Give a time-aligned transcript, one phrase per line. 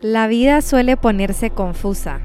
[0.00, 2.20] La vida suele ponerse confusa.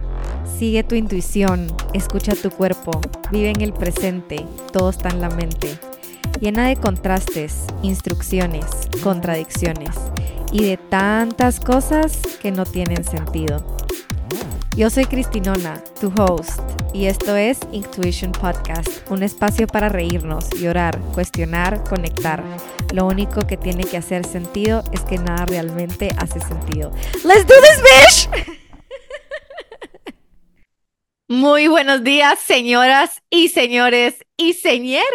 [0.60, 3.02] Sigue tu intuición, escucha tu cuerpo,
[3.32, 5.80] vive en el presente, todo está en la mente.
[6.40, 8.66] Llena de contrastes, instrucciones,
[9.04, 9.90] contradicciones
[10.52, 13.66] y de tantas cosas que no tienen sentido.
[14.76, 16.60] Yo soy Cristinona, tu host,
[16.94, 22.44] y esto es Intuition Podcast, un espacio para reírnos, llorar, cuestionar, conectar.
[22.94, 26.92] Lo único que tiene que hacer sentido es que nada realmente hace sentido.
[27.24, 28.56] ¡Let's do this, bitch!
[31.28, 35.08] Muy buenos días, señoras y señores y señores.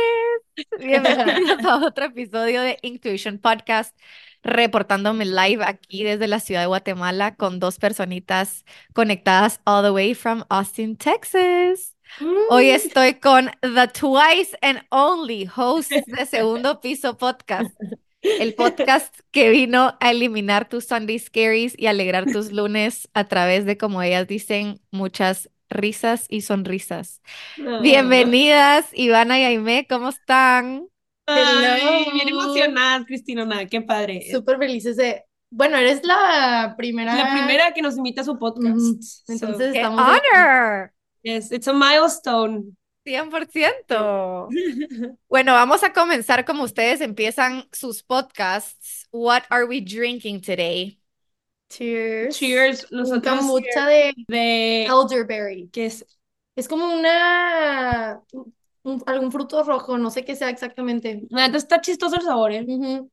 [0.80, 3.96] Bienvenidos a otro episodio de Intuition Podcast
[4.42, 10.14] reportándome live aquí desde la ciudad de Guatemala con dos personitas conectadas all the way
[10.14, 11.94] from Austin, Texas.
[12.50, 17.70] Hoy estoy con the twice and only host de Segundo Piso Podcast.
[18.22, 23.64] El podcast que vino a eliminar tus Sunday Scaries y alegrar tus lunes a través
[23.66, 27.22] de, como ellas dicen, muchas risas y sonrisas.
[27.82, 30.88] Bienvenidas, Ivana y Aime, ¿cómo están?
[31.26, 34.26] Ay, bien emocionadas, Cristina, qué padre.
[34.32, 35.24] Súper felices de...
[35.50, 37.14] Bueno, eres la primera...
[37.14, 39.28] La primera que nos invita a su podcast.
[39.28, 40.00] Entonces ¡Qué estamos...
[40.00, 40.92] honor!
[41.22, 42.76] Yes, it's a milestone.
[43.04, 44.48] 100%.
[45.28, 49.06] Bueno, vamos a comenzar como ustedes empiezan sus podcasts.
[49.12, 51.00] What are we drinking today?
[51.70, 52.36] Cheers.
[52.38, 55.68] Cheers, nosotros kombucha de de elderberry.
[55.70, 56.04] que es
[56.56, 58.22] Es como una...
[58.82, 61.22] un- algún fruto rojo, no sé qué sea exactamente.
[61.30, 62.66] neta está chistoso el sabor, ¿eh?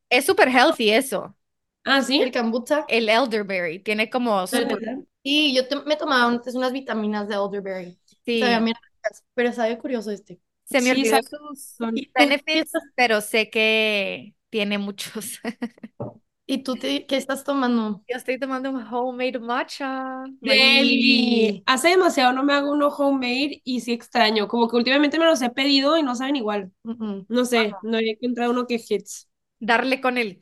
[0.10, 1.36] Es súper healthy eso.
[1.84, 2.22] Ah, sí.
[2.22, 2.86] El kombucha.
[2.88, 5.06] El elderberry tiene como súper...
[5.28, 7.98] Y yo te- me tomaba antes unas vitaminas de elderberry.
[8.26, 10.40] Sí, Sabían bien ricas, pero sabe curioso este.
[10.66, 15.40] se me Sí, olvidó sabe- sus son- benefits, pero sé que tiene muchos.
[16.48, 18.04] ¿Y tú te- qué estás tomando?
[18.08, 20.24] Yo estoy tomando un homemade matcha.
[20.42, 21.64] Deli.
[21.66, 24.48] Hace demasiado no me hago uno homemade y sí extraño.
[24.48, 26.72] Como que últimamente me los he pedido y no saben igual.
[26.84, 29.28] No sé, no he encontrado uno que hits.
[29.60, 30.40] Darle con el...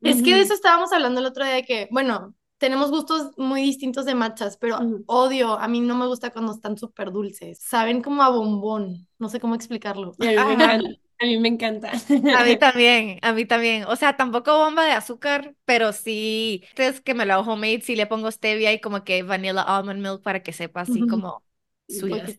[0.00, 3.62] Es que de eso estábamos hablando el otro día de que, bueno, tenemos gustos muy
[3.62, 7.58] distintos de matchas, pero odio, a mí no me gusta cuando están súper dulces.
[7.60, 10.14] Saben como a bombón, no sé cómo explicarlo.
[10.18, 10.90] A mí me encanta.
[11.20, 11.92] A mí me encanta.
[12.30, 13.84] A mí también, a mí también.
[13.84, 17.96] O sea, tampoco bomba de azúcar, pero sí, es que me lo hago homemade, sí
[17.96, 21.42] le pongo stevia y como que vanilla almond milk para que sepa así como
[21.88, 22.38] Un sweet.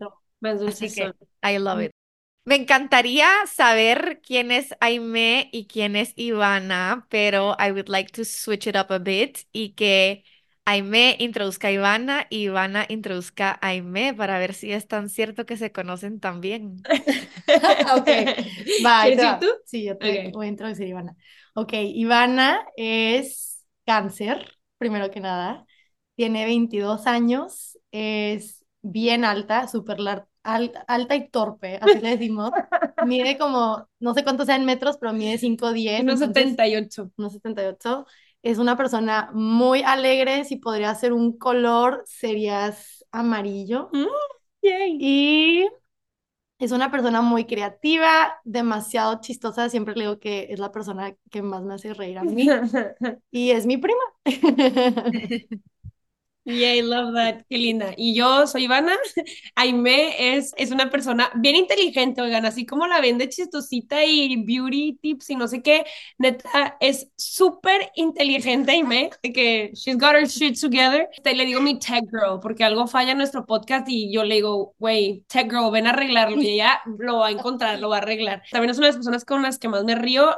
[0.65, 1.13] Así dulces que.
[1.43, 1.91] I love it.
[2.49, 8.25] Me encantaría saber quién es Aime y quién es Ivana, pero I would like to
[8.25, 10.23] switch it up a bit y que
[10.65, 15.45] Aime introduzca a Ivana y Ivana introduzca a Aime para ver si es tan cierto
[15.45, 16.89] que se conocen también.
[17.95, 18.09] Ok,
[18.83, 19.45] va, ¿Quieres ir tú?
[19.65, 20.33] Sí, yo te Ok.
[20.33, 21.15] voy a introducir a Ivana.
[21.53, 25.65] Ok, Ivana es cáncer, primero que nada.
[26.15, 29.99] Tiene 22 años, es bien alta, súper
[30.55, 32.51] alta y torpe, así le decimos.
[33.05, 37.11] Mide como, no sé cuánto sea en metros, pero mide 5'10", Unos entonces 78.
[37.17, 38.05] unos 78.
[38.41, 43.89] Es una persona muy alegre, si podría ser un color, serías amarillo.
[43.91, 44.05] Mm,
[44.61, 44.97] yay.
[44.99, 45.67] Y
[46.59, 49.69] es una persona muy creativa, demasiado chistosa.
[49.69, 52.47] Siempre le digo que es la persona que más me hace reír a mí.
[53.31, 54.01] Y es mi prima.
[56.45, 57.45] Yay, love that.
[57.47, 57.93] Qué linda.
[57.95, 58.97] Y yo soy Ivana.
[59.55, 64.35] Aime es, es una persona bien inteligente, oigan, así como la ven de chistosita y
[64.43, 65.85] beauty tips y no sé qué.
[66.17, 71.07] Neta, es súper inteligente Aime, que she's got her shit together.
[71.23, 74.35] Te le digo mi tech girl, porque algo falla en nuestro podcast y yo le
[74.35, 76.41] digo, wey, tech girl, ven a arreglarlo.
[76.41, 78.41] Y ella lo va a encontrar, lo va a arreglar.
[78.49, 80.35] También es una de las personas con las que más me río.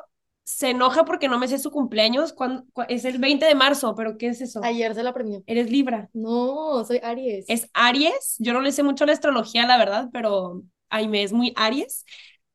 [0.52, 2.34] Se enoja porque no me sé su cumpleaños.
[2.34, 4.62] cuando Es el 20 de marzo, pero ¿qué es eso?
[4.64, 5.44] Ayer se la aprendió.
[5.48, 6.10] Eres Libra.
[6.14, 7.46] No, soy Aries.
[7.48, 8.36] Es Aries.
[8.40, 12.06] Yo no le sé mucho la astrología, la verdad, pero Aime es muy Aries.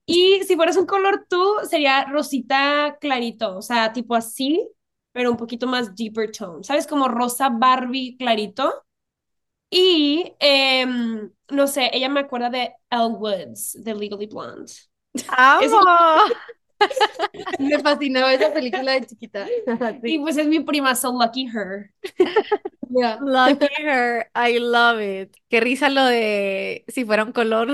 [0.04, 4.68] Y si fueras un color tú, sería rosita clarito, o sea, tipo así,
[5.10, 6.86] pero un poquito más deeper tone, ¿sabes?
[6.86, 8.72] Como rosa Barbie clarito.
[9.68, 14.72] Y, em, no sé, ella me acuerda de Elle Woods, de Legally Blonde.
[15.28, 15.80] ¡Amo!
[17.58, 19.46] Me fascinaba esa película de chiquita.
[20.04, 21.92] Y pues es mi prima, so lucky her.
[22.88, 25.36] Mira, Lucky her, I love it.
[25.48, 27.68] Qué risa lo de si fuera un color.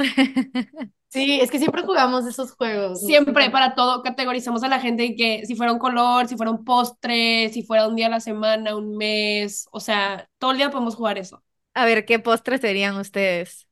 [1.09, 3.01] Sí, es que siempre jugamos esos juegos.
[3.01, 6.51] Siempre, para todo, categorizamos a la gente en que si fuera un color, si fuera
[6.51, 10.57] un postre, si fuera un día a la semana, un mes, o sea, todo el
[10.57, 11.43] día podemos jugar eso.
[11.75, 13.67] A ver, ¿qué postres serían ustedes?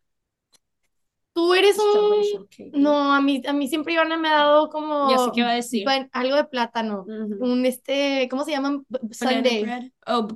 [1.32, 2.49] Tú eres un...
[2.73, 5.11] No, a mí, a mí siempre Ivana me ha dado como...
[5.11, 5.87] Ya sé qué va a decir.
[6.12, 7.05] algo de plátano.
[7.06, 8.85] Un este, ¿cómo se llaman?
[9.12, 9.62] Sundae.
[9.62, 9.91] bread.
[10.06, 10.29] Oh,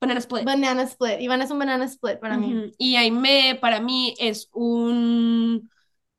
[0.00, 0.44] banana split.
[0.44, 1.20] Banana split.
[1.20, 2.72] Ivana es un banana split para mí.
[2.78, 5.68] Y Aime para mí es un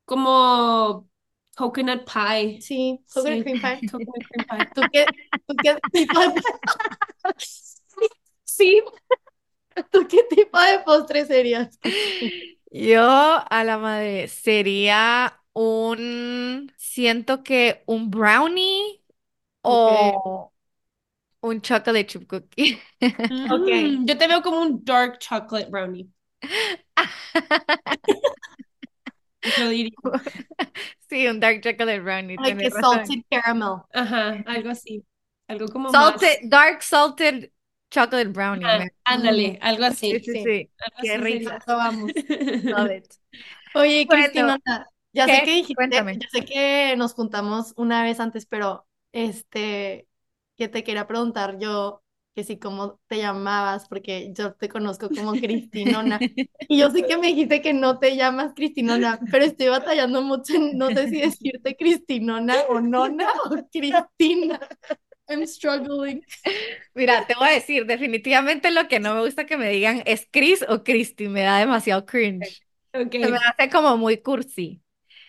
[0.05, 1.07] como
[1.55, 2.61] coconut pie.
[2.61, 3.43] Sí, coconut Sí.
[3.43, 3.89] cream pie.
[3.91, 4.69] Coconut cream pie.
[4.75, 5.05] ¿Tú qué,
[5.47, 6.41] tú qué tipo de,
[8.45, 8.81] Sí.
[9.91, 11.79] tú qué tipo de postre serías?
[12.73, 19.03] Yo a la madre sería un, siento que un brownie
[19.61, 20.51] o
[21.41, 22.79] un chocolate chip cookie.
[23.29, 26.09] Mm, Yo te veo como un dark chocolate brownie.
[29.57, 29.91] Yo diría.
[31.09, 32.37] Sí, un dark chocolate brownie.
[32.37, 33.05] Like tienes que razón.
[33.05, 33.83] salted caramel.
[33.93, 35.03] Ajá, algo así.
[35.47, 37.51] Algo como Salted, dark salted
[37.93, 38.65] chocolate brownie.
[38.65, 40.19] Ah, ándale, algo así.
[40.19, 40.69] Sí, sí, sí.
[41.01, 41.51] Qué rico.
[41.67, 42.11] Vamos.
[42.13, 42.71] sería.
[42.77, 43.13] Love it.
[43.75, 44.57] Oye, Bueno, Cristina,
[45.13, 46.17] ya sé que dijiste, Cuéntame.
[46.19, 50.07] ya sé que nos juntamos una vez antes, pero este,
[50.57, 52.01] que te quería preguntar yo
[52.35, 56.19] que si cómo te llamabas, porque yo te conozco como Cristinona.
[56.67, 60.55] Y yo sé que me dijiste que no te llamas Cristinona, pero estoy batallando mucho
[60.55, 64.59] en no sé si decirte Cristinona o Nona o Cristina.
[65.33, 66.23] I'm struggling.
[66.93, 70.27] Mira, te voy a decir, definitivamente lo que no me gusta que me digan es
[70.31, 72.63] Chris o Christy, me da demasiado cringe.
[72.93, 74.83] Ok, Se me hace como muy cursi.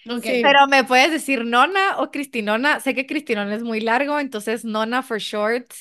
[0.08, 0.24] ok.
[0.24, 0.42] Sí.
[0.42, 2.80] Pero me puedes decir Nona o Cristinona.
[2.80, 5.72] Sé que Cristinona es muy largo, entonces Nona for short.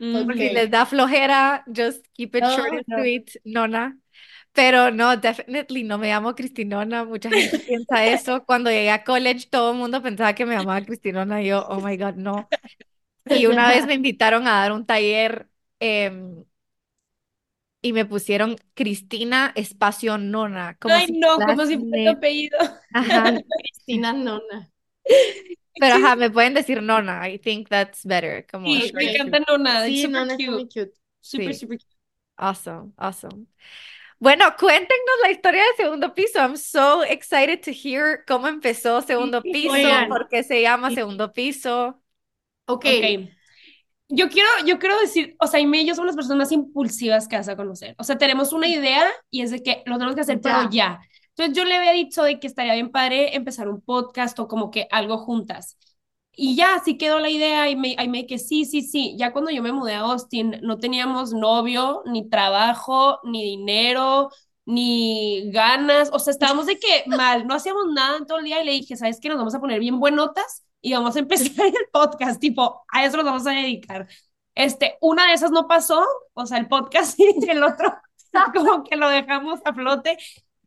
[0.00, 0.50] Mm, Por si Ok.
[0.50, 2.98] les da flojera, just keep it No, short and no.
[2.98, 3.98] sweet, Nona.
[4.52, 7.04] Pero no, definitely no me llamo Cristinona.
[7.04, 8.44] Mucha gente piensa eso.
[8.46, 11.42] Cuando llegué a college, todo el mundo pensaba que me llamaba Cristinona.
[11.42, 12.52] Y yo, oh my God, no.
[13.28, 15.48] Y una vez me invitaron a dar un taller
[15.80, 16.44] em,
[17.82, 20.76] y me pusieron Cristina espacio Nona.
[20.78, 22.58] Como Ay, si no, como si fuera tu apellido.
[22.92, 23.32] Ajá.
[23.58, 24.70] Cristina Nona.
[25.78, 27.28] Pero ajá, me pueden decir Nona.
[27.28, 28.46] I think that's better.
[28.50, 30.68] Como Sí, me encanta Nona, Sí, super Nona está muy cute.
[30.68, 30.92] cute.
[31.20, 31.54] Super, Sí.
[31.54, 31.96] super cute.
[32.38, 33.48] Awesome, awesome.
[34.20, 36.40] Bueno, cuéntenos la historia de Segundo Piso.
[36.40, 40.08] I'm so excited to hear cómo empezó Segundo Piso, oigan.
[40.08, 40.90] por qué se llama.
[40.92, 42.02] Segundo Piso.
[42.66, 43.30] Ok, Ok.
[44.08, 47.26] Yo quiero, yo quiero decir, o sea, Aime y yo somos las personas más impulsivas
[47.26, 47.94] que vas a conocer.
[47.98, 51.00] O sea, tenemos una idea y es de que lo tenemos que hacer, pero ya.
[51.30, 54.70] Entonces yo le había dicho de que estaría bien padre empezar un podcast o como
[54.70, 55.78] que algo juntas.
[56.36, 59.16] Y ya, así quedó la idea y me, Aime que sí, sí, sí.
[59.18, 64.30] Ya cuando yo me mudé a Austin, no teníamos novio, ni trabajo, ni dinero,
[64.66, 66.10] ni ganas.
[66.12, 68.72] O sea, estábamos de que mal, no hacíamos nada en todo el día y le
[68.72, 69.28] dije, ¿sabes qué?
[69.28, 73.16] Nos vamos a poner bien buenotas y vamos a empezar el podcast, tipo, a eso
[73.16, 74.06] nos vamos a dedicar.
[74.54, 76.04] Este, una de esas no pasó,
[76.34, 77.92] o sea, el podcast y el otro
[78.54, 80.18] como que lo dejamos a flote.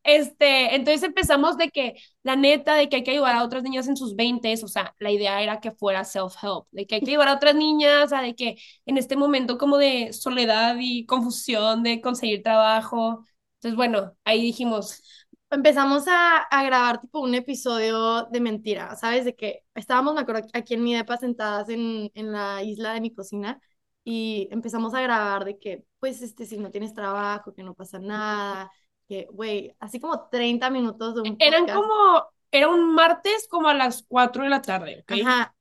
[0.04, 3.88] Este, entonces empezamos de que la neta de que hay que ayudar a otras niñas
[3.90, 7.12] en sus 20 o sea, la idea era que fuera self-help, de que hay que
[7.12, 11.06] ayudar a otras niñas, o sea, de que en este momento como de soledad y
[11.06, 13.26] confusión de conseguir trabajo.
[13.56, 15.04] Entonces, bueno, ahí dijimos,
[15.50, 19.26] empezamos a, a grabar tipo un episodio de mentira, ¿sabes?
[19.26, 23.02] De que estábamos, me acuerdo, aquí en mi depa sentadas en, en la isla de
[23.02, 23.60] mi cocina
[24.04, 28.00] y empezamos a grabar de que, pues, este, si no tienes trabajo, que no pasa
[28.00, 28.72] nada,
[29.08, 31.82] que, güey, así como 30 minutos de un eran podcast.
[31.82, 35.12] como, era un martes como a las 4 de la tarde, ¿ok?
[35.26, 35.54] Ajá.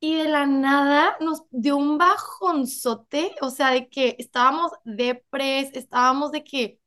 [0.00, 6.32] Y de la nada nos dio un bajonzote, o sea, de que estábamos depres, estábamos
[6.32, 6.80] de que,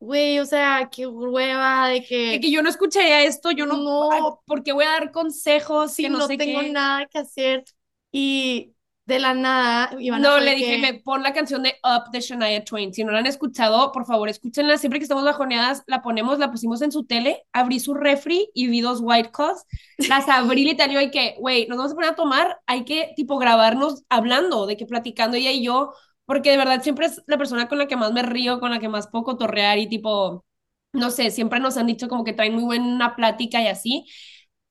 [0.00, 3.76] güey, o sea, qué hueva, de De que que yo no escucharía esto, yo no,
[3.76, 4.42] No.
[4.46, 6.70] porque voy a dar consejos sí, que no, no sé tengo qué.
[6.72, 7.64] nada que hacer.
[8.12, 8.74] Y
[9.06, 12.20] de la nada, Ivana No, le dije, que- me pon la canción de Up de
[12.20, 12.94] Shania Twain.
[12.94, 14.78] Si no la han escuchado, por favor, escúchenla.
[14.78, 18.68] Siempre que estamos bajoneadas, la ponemos, la pusimos en su tele, abrí su refri y
[18.68, 19.64] vi dos White Claws.
[20.08, 23.38] Las abrí literal hay que, güey, nos vamos a poner a tomar, hay que, tipo,
[23.38, 25.92] grabarnos hablando, de que platicando ella y yo,
[26.30, 28.78] porque de verdad siempre es la persona con la que más me río, con la
[28.78, 30.44] que más puedo cotorrear y, tipo,
[30.92, 34.06] no sé, siempre nos han dicho como que traen muy buena plática y así.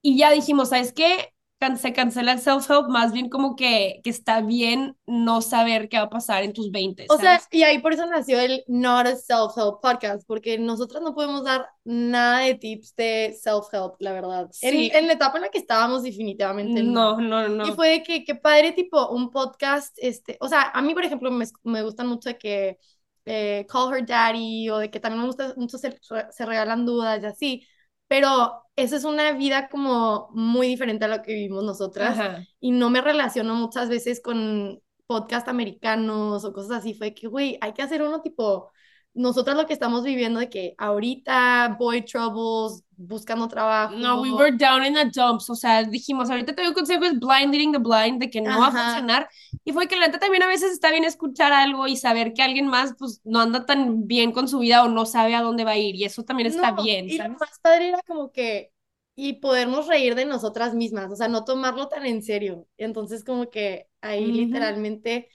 [0.01, 1.33] Y ya dijimos, ¿sabes qué?
[1.59, 5.97] Can- se cancela el self-help, más bien como que, que está bien no saber qué
[5.97, 7.47] va a pasar en tus 20, O sea, ¿sabes?
[7.51, 11.67] y ahí por eso nació el Not a Self-Help Podcast, porque nosotras no podemos dar
[11.83, 14.49] nada de tips de self-help, la verdad.
[14.61, 14.91] En, Sí.
[14.93, 17.17] en la etapa en la que estábamos, definitivamente no.
[17.19, 17.67] no, no, no.
[17.67, 21.03] Y fue de que, qué padre, tipo, un podcast, este, o sea, a mí, por
[21.03, 22.77] ejemplo, me, me gustan mucho de que
[23.25, 25.99] eh, Call Her Daddy, o de que también me gusta mucho se,
[26.31, 27.67] se regalan dudas y así,
[28.09, 32.43] pero esa es una vida como muy diferente a lo que vivimos nosotras, Ajá.
[32.59, 37.57] y no me relaciono muchas veces con podcast americanos o cosas así, fue que, güey,
[37.61, 38.71] hay que hacer uno tipo
[39.13, 43.95] nosotras lo que estamos viviendo de que ahorita boy troubles, buscando trabajo.
[44.01, 47.05] No, we were down in the dumps, o sea, dijimos, ahorita te doy un consejo,
[47.05, 48.75] es blind leading the blind, de que no va a Ajá.
[48.75, 49.27] funcionar,
[49.63, 52.43] y fue que la neta también a veces está bien escuchar algo y saber que
[52.43, 55.63] alguien más, pues, no anda tan bien con su vida o no sabe a dónde
[55.63, 57.39] va a ir, y eso también está No, bien, y lo ¿sabes?
[57.39, 58.71] más padre era como que,
[59.15, 62.67] y podernos reír de nosotras mismas, o sea, no tomarlo tan en serio.
[62.77, 64.31] Entonces, como que ahí Ujú.
[64.31, 65.29] literalmente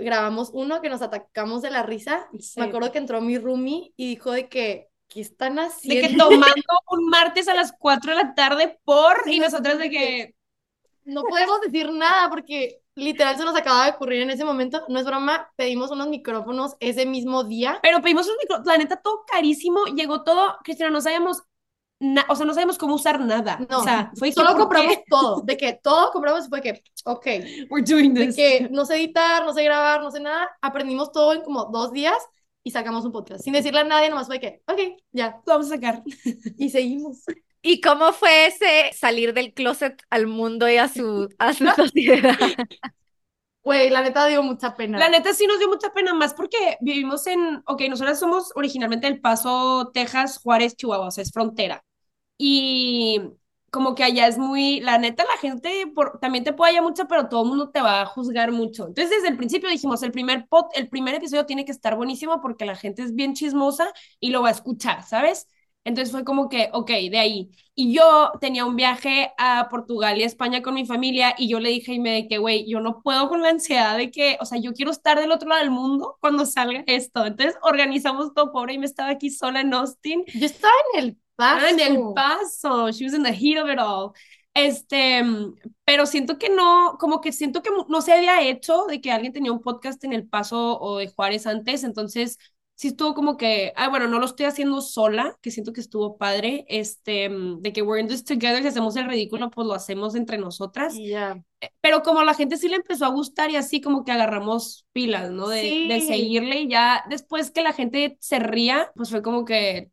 [0.00, 2.28] grabamos uno que nos atacamos de la risa.
[2.38, 2.58] Sí.
[2.60, 6.28] Me acuerdo que entró mi roomie y dijo de que, ¿qué están De haciendo?
[6.28, 10.34] que tomando un martes a las 4 de la tarde por, y nosotras de que,
[11.04, 14.84] No podemos decir nada porque literal se nos acaba de ocurrir en ese momento.
[14.88, 17.78] No es broma, pedimos unos micrófonos ese mismo día.
[17.82, 21.42] pero pedimos un micro, la neta, todo carísimo, llegó todo, Cristina, no sabíamos,
[22.00, 24.56] na- o sea, no sabemos cómo usar nada, No, o sea, fue que, solo ¿por
[24.56, 27.26] qué compramos todo, de que todo compramos y fue que, ok,
[27.70, 28.36] we're doing de this?
[28.36, 31.92] que no sé editar, no sé grabar, no sé nada, aprendimos todo en como dos
[31.92, 32.16] días
[32.62, 33.42] y sacamos un podcast.
[33.44, 34.78] Sin decirle a nadie, nomás fue que, ok,
[35.12, 36.02] ya, Lo vamos a sacar.
[36.58, 37.18] y seguimos.
[37.62, 42.36] ¿Y cómo fue ese salir del closet al mundo y a su, a su sociedad?
[43.62, 44.98] Güey, la neta dio mucha pena.
[44.98, 49.06] La neta sí nos dio mucha pena más porque vivimos en, ok, nosotras somos originalmente
[49.06, 51.84] del Paso, Texas, Juárez, Chihuahua, o sea, es frontera.
[52.42, 53.20] Y
[53.70, 57.06] como que allá es muy, la neta la gente por, también te puede hallar mucho,
[57.06, 58.86] pero todo el mundo te va a juzgar mucho.
[58.88, 62.40] Entonces desde el principio dijimos, el primer pod, el primer episodio tiene que estar buenísimo
[62.40, 65.48] porque la gente es bien chismosa y lo va a escuchar, ¿sabes?
[65.84, 67.50] Entonces fue como que, ok, de ahí.
[67.74, 71.60] Y yo tenía un viaje a Portugal y a España con mi familia y yo
[71.60, 74.36] le dije a Ime de que, güey, yo no puedo con la ansiedad de que,
[74.40, 77.24] o sea, yo quiero estar del otro lado del mundo cuando salga esto.
[77.26, 80.24] Entonces organizamos todo, pobre, y me estaba aquí sola en Austin.
[80.34, 81.66] Yo estaba en el paso.
[81.66, 82.90] En el paso.
[82.90, 84.12] She was in the heat of it all.
[84.54, 85.22] Este,
[85.84, 89.32] pero siento que no, como que siento que no se había hecho de que alguien
[89.32, 92.36] tenía un podcast en El Paso o de Juárez antes, entonces
[92.74, 96.16] sí estuvo como que, ah, bueno, no lo estoy haciendo sola, que siento que estuvo
[96.16, 100.14] padre, este, de que we're in this together, si hacemos el ridículo, pues lo hacemos
[100.14, 101.40] entre nosotras, Y ya.
[101.80, 105.30] pero como la gente sí le empezó a gustar y así como que agarramos pilas,
[105.30, 105.46] ¿no?
[105.48, 106.06] De, de Sí.
[106.08, 109.90] seguirle y ya después que la gente se ría, pues fue como que,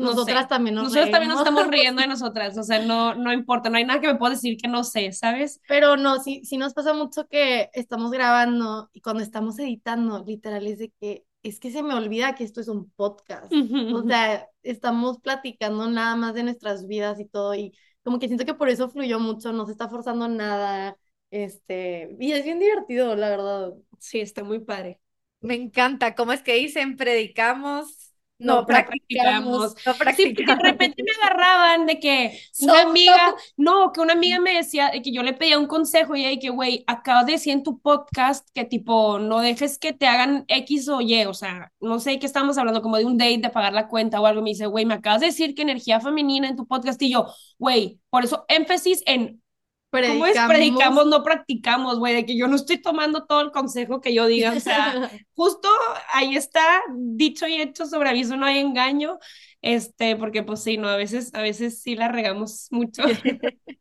[0.00, 0.16] no sé.
[0.16, 3.70] Nosotras también nos Nosotros también nos estamos riendo de nosotras, o sea, no, no importa,
[3.70, 5.60] no hay nada que me pueda decir que no sé, ¿sabes?
[5.68, 10.66] Pero no, sí, sí nos pasa mucho que estamos grabando y cuando estamos editando, literal
[10.66, 13.50] es de que es que se me olvida que esto es un podcast.
[13.50, 18.44] O sea, estamos platicando nada más de nuestras vidas y todo y como que siento
[18.44, 20.96] que por eso fluyó mucho, no se está forzando nada,
[21.30, 23.74] este, y es bien divertido, la verdad.
[23.98, 25.00] Sí, está muy padre.
[25.40, 26.14] Me encanta.
[26.14, 26.96] ¿Cómo es que dicen?
[26.96, 28.09] Predicamos,
[28.40, 30.62] No no practicamos, no Sí, porque de practicamos.
[30.62, 35.02] repente me agarraban de que una So- amiga, no, que una amiga me decía de
[35.02, 37.80] que yo le pedía un consejo y de que, güey, acabas de decir en tu
[37.80, 42.18] podcast que tipo, no dejes que te hagan X o Y, o sea, no sé
[42.18, 44.66] qué estamos hablando, como de un date, de pagar la cuenta o algo, me dice,
[44.66, 47.26] güey, me acabas de decir que energía femenina en tu podcast y yo,
[47.58, 49.42] güey, por eso énfasis en
[49.90, 50.36] ¿Cómo es?
[50.46, 54.26] Predicamos, no practicamos, güey, de que yo no estoy tomando todo el consejo que yo
[54.26, 55.68] diga, o sea, justo
[56.12, 59.18] ahí está, dicho y hecho, sobre aviso no hay engaño,
[59.62, 63.02] este, porque pues sí, no, a veces, a veces sí la regamos mucho.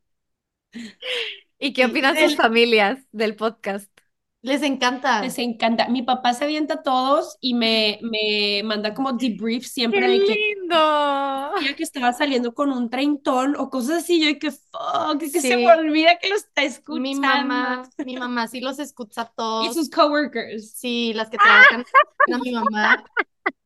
[1.60, 3.92] ¿Y qué opinan sus familias del podcast?
[4.42, 5.22] Les encanta.
[5.22, 5.90] Les encanta.
[5.90, 10.20] Mi papá se avienta a todos y me, me manda como debrief siempre ¡Qué de
[10.26, 10.76] que lindo!
[11.62, 15.42] ya que estaba saliendo con un treintón o cosas así, yo que fuck, que se
[15.42, 15.56] Sí.
[15.58, 17.02] me olvida que lo está escuchando.
[17.02, 19.74] Mi mamá, mi mamá sí los escucha a Y todos.
[19.76, 20.72] sus coworkers.
[20.72, 21.84] Sí, las que trabajan
[22.34, 23.04] a mi mamá.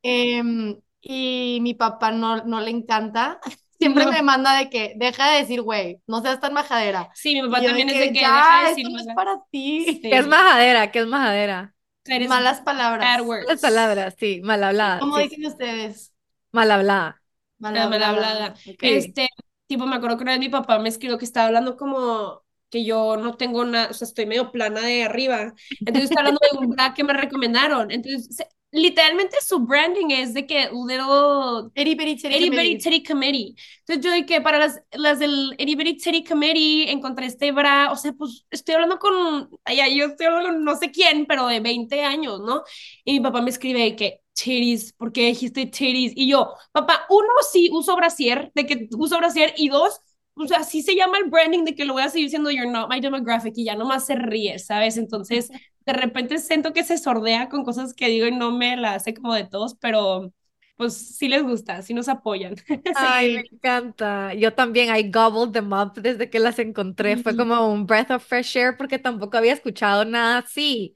[0.01, 3.39] Em, y mi papá no, no le encanta.
[3.83, 4.11] Siempre No.
[4.11, 7.09] me manda de que deja de decir, güey, no seas tan majadera.
[7.13, 9.15] Sí, mi papá también es de que ya, deja de esto decir no es malas-
[9.15, 9.85] para ti.
[9.85, 10.01] Sí.
[10.01, 10.91] ¿Qué es majadera?
[10.91, 11.75] ¿Qué es majadera?
[12.05, 13.17] Eres Malas palabras.
[13.17, 13.45] bad words.
[13.47, 14.99] Las palabras, sí, mal hablada.
[14.99, 16.13] ¿Cómo sí, dicen ustedes?
[16.51, 17.21] mal hablada.
[17.59, 18.09] Mal Ah, mal hablada.
[18.35, 18.55] hablada.
[18.67, 18.79] Ok.
[18.81, 19.29] Este,
[19.67, 22.83] tipo, me acuerdo que una vez mi papá me escribió que estaba hablando como que
[22.83, 25.53] yo no tengo nada, o sea, estoy medio plana de arriba.
[25.79, 27.89] Entonces está hablando de un bra que me recomendaron.
[27.91, 28.37] Entonces,
[28.73, 32.77] literalmente su branding es de que little Itty bitty titty Itty Bitty committee.
[32.79, 33.55] Titty Committee.
[33.79, 37.91] Entonces yo de que para las, las del Itty Bitty Titty Committee encontré este bra,
[37.91, 41.47] o sea, pues estoy hablando con, allá yo estoy hablando con no sé quién, pero
[41.47, 42.63] de 20 años, ¿no?
[43.05, 46.13] Y mi papá me escribe de que titties, ¿por qué dijiste titties?
[46.15, 49.99] Y yo, papá, uno, sí uso brasier, de que uso brasier, y dos,
[50.35, 52.69] o sea, así se llama el branding de que lo voy a seguir diciendo you're
[52.69, 54.97] not my demographic y ya nomás se ríe, ¿sabes?
[54.97, 55.49] Entonces,
[55.85, 59.13] de repente siento que se sordea con cosas que digo y no me la hace
[59.13, 60.31] como de todos, pero
[60.75, 62.55] pues sí les gusta, sí nos apoyan.
[62.95, 64.33] Ay, me encanta.
[64.33, 67.17] Yo también, I gobbled them up desde que las encontré.
[67.17, 70.95] Fue como un breath of fresh air porque tampoco había escuchado nada así.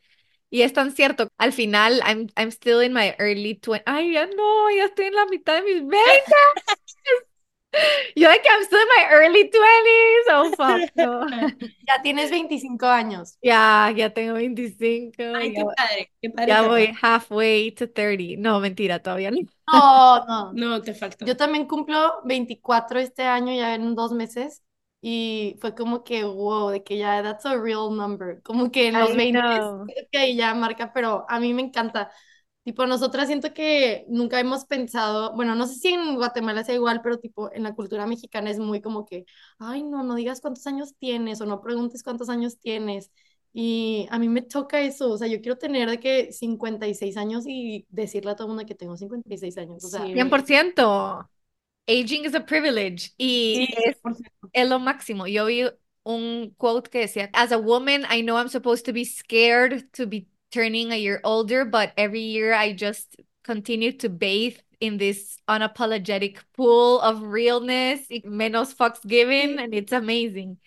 [0.49, 4.25] Y es tan cierto, al final, I'm, I'm still in my early 20 Ay, ya
[4.27, 5.97] no, ya estoy en la mitad de mis 20.
[8.15, 10.25] Yo de que I'm still in my early 20s.
[10.29, 11.27] Oh, fuck, no.
[11.87, 13.37] Ya tienes 25 años.
[13.41, 15.23] Ya, ya tengo 25.
[15.35, 16.47] Ay, ya, qué padre, qué padre.
[16.47, 18.35] ya voy halfway to 30.
[18.37, 19.37] No, mentira, todavía no.
[19.71, 20.53] No, no.
[20.53, 21.25] No, te falta.
[21.25, 24.63] Yo también cumplo 24 este año, ya en dos meses.
[24.99, 28.41] Y fue como que, wow, de que ya, that's a real number.
[28.41, 29.85] Como que en los I 20 know.
[30.11, 32.11] que ya marca, pero a mí me encanta.
[32.67, 36.99] Tipo, nosotras siento que nunca hemos pensado, bueno, no sé si en Guatemala sea igual,
[37.01, 39.23] pero tipo, en la cultura mexicana es muy como que,
[39.57, 43.09] ay, no, no digas cuántos años tienes o no preguntes cuántos años tienes.
[43.53, 47.45] Y a mí me toca eso, o sea, yo quiero tener de que 56 años
[47.47, 50.11] y decirle a todo el mundo que tengo 56 años, o sea, Sí.
[50.11, 51.29] 100%.
[51.87, 53.13] Aging is a privilege.
[53.17, 54.29] Y Sí, es, 100%.
[54.51, 55.25] es lo máximo.
[55.25, 55.63] Yo vi
[56.03, 60.05] un quote que decía, As a woman, I know I'm supposed to be scared to
[60.05, 65.37] be turning a year older, but every year I just continue to bathe in this
[65.47, 70.57] unapologetic pool of realness, menos fucks given, and it's amazing.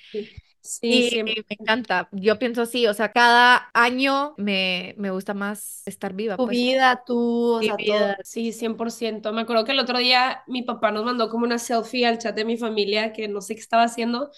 [0.63, 1.45] Sí, Y siempre.
[1.49, 2.09] me encanta.
[2.13, 6.49] Yo pienso así, o sea, cada año me, me gusta más estar viva, tu pues.
[6.49, 8.17] vida, tú, o Mi sea, vida.
[8.17, 8.19] todo.
[8.25, 9.33] Sí, 100%.
[9.33, 12.35] Me acuerdo que el otro día mi papá nos mandó como una selfie al chat
[12.35, 14.31] de mi familia que no sé qué estaba haciendo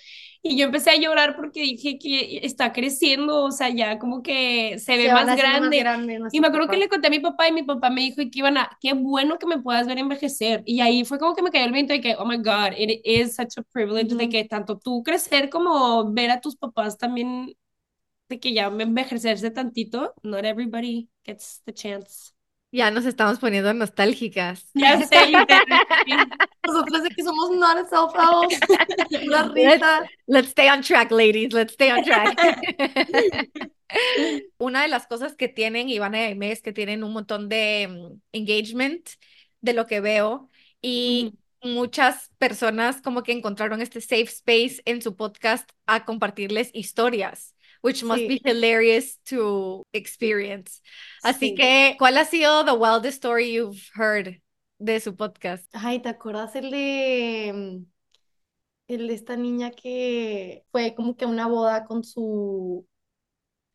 [0.43, 4.79] y yo empecé a llorar porque dije que está creciendo, o sea, ya como que
[4.79, 5.79] se ve Se más grande.
[5.79, 6.81] grande Y me acuerdo que papás.
[6.81, 9.39] le conté a mi papá y mi papá me dijo que iban a, qué bueno
[9.39, 10.63] que me puedas ver envejecer.
[10.67, 13.01] Y ahí fue como que me cayó el viento de que, oh my God, it
[13.05, 14.31] is such a privilege de Ujú.
[14.31, 17.55] que tanto tú crecer como ver a tus papás también,
[18.29, 20.15] de que ya envejecerse tantito.
[20.25, 22.32] Not everybody gets the chance.
[22.73, 24.67] Ya nos estamos poniendo nostálgicas.
[24.73, 25.31] Ya sé.
[26.67, 28.49] Nosotros de que somos not pura
[29.11, 30.11] Let's, risa.
[30.27, 31.53] let's stay on track, ladies.
[31.53, 32.35] Let's stay on track.
[34.59, 37.89] Una de las cosas que tienen Ivana y Aimee es que tienen un montón de
[37.91, 39.07] mm, engagement
[39.61, 40.49] de lo que veo
[40.81, 47.55] y muchas personas como que encontraron este safe space en su podcast a compartirles historias,
[47.83, 50.81] which must be hilarious to experience.
[51.23, 51.57] Así Sí.
[51.57, 54.41] que, ¿cuál ha sido the wildest story you've heard
[54.81, 55.67] de su podcast?
[55.73, 57.85] Ay, ¿te acuerdas el de mm,
[58.89, 62.87] el de esta niña que fue como que a una boda con su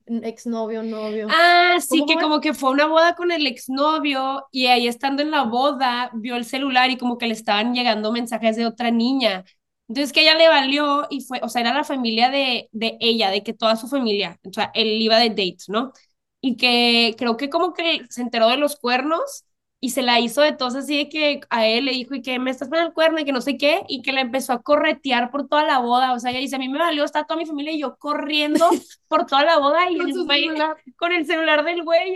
[0.08, 1.28] exnovio, novio?
[1.30, 2.24] Ah, sí, ¿Cómo que fue?
[2.24, 6.10] como que fue a una boda con el exnovio y ahí estando en la boda
[6.14, 9.44] vio el celular y como que le estaban llegando mensajes de otra niña.
[9.88, 13.30] Entonces que ella le valió y fue, o sea, era la familia de, de ella,
[13.32, 15.94] de que toda su familia, o sea, él iba de date, ¿no?
[16.42, 19.46] Y que creo que como que se enteró de los cuernos
[19.80, 22.40] y se la hizo de tos así de que a él le dijo y que
[22.40, 24.62] me estás poniendo el cuerno y que no sé qué y que le empezó a
[24.62, 27.38] corretear por toda la boda, o sea, ella dice, a mí me valió, está toda
[27.40, 28.70] mi familia y yo corriendo
[29.08, 30.48] por toda la boda y Con el güey
[30.98, 32.16] con el celular del güey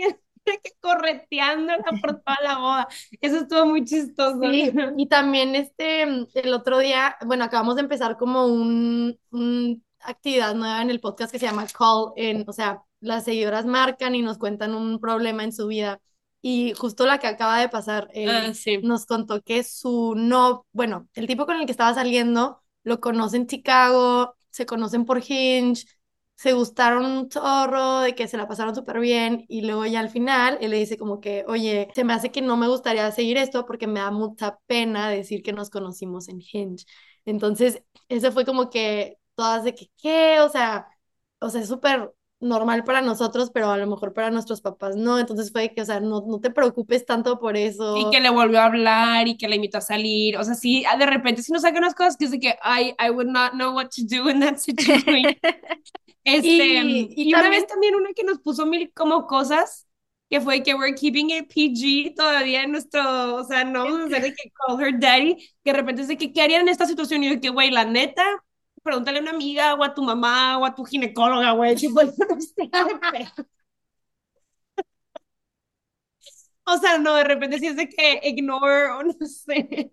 [0.80, 2.88] correteándola por toda la boda.
[3.20, 4.40] Eso estuvo muy chistoso.
[4.42, 10.54] Sí, y también este, el otro día, bueno, acabamos de empezar como un, un actividad
[10.54, 14.22] nueva en el podcast que se llama Call In, o sea, las seguidoras marcan y
[14.22, 16.00] nos cuentan un problema en su vida.
[16.44, 18.78] Y justo la que acaba de pasar, él Ah, sí.
[18.82, 23.36] nos contó que su no, bueno, el tipo con el que estaba saliendo lo conoce
[23.36, 25.84] en Chicago, se conocen por Hinge,
[26.42, 30.10] se gustaron un chorro, de que se la pasaron súper bien y luego ya al
[30.10, 33.36] final él le dice como que, oye, se me hace que no me gustaría seguir
[33.36, 36.84] esto porque me da mucha pena decir que nos conocimos en Hinge.
[37.24, 40.40] Entonces, ese fue como que todas de que, ¿qué?
[40.40, 40.88] O sea,
[41.40, 45.18] o sea, súper normal para nosotros, pero a lo mejor para nuestros papás no.
[45.18, 47.96] Entonces fue que, o sea, no, no te preocupes tanto por eso.
[47.96, 50.36] Y que le volvió a hablar y que la invitó a salir.
[50.36, 52.94] O sea, sí, de repente sí nos saca unas cosas que es de que I,
[53.04, 55.36] I would not know what to do in that situation.
[56.24, 59.88] Este, Y- y y, una también- vez también una que nos puso mil como cosas,
[60.30, 64.04] que fue que we're keeping it PG todavía en nuestro, o sea, no vamos a
[64.06, 66.68] hacer de que call her daddy, que de repente es de que, ¿qué harían en
[66.68, 67.22] esta situación?
[67.24, 68.24] Y yo de que, güey, la neta,
[68.82, 72.40] pregúntale a una amiga o a tu mamá o a tu ginecóloga, güey, tipo, no
[72.40, 72.70] sé,
[73.12, 73.48] pero-
[76.64, 79.92] O sea, no, de repente sí es de que ignore o no sé.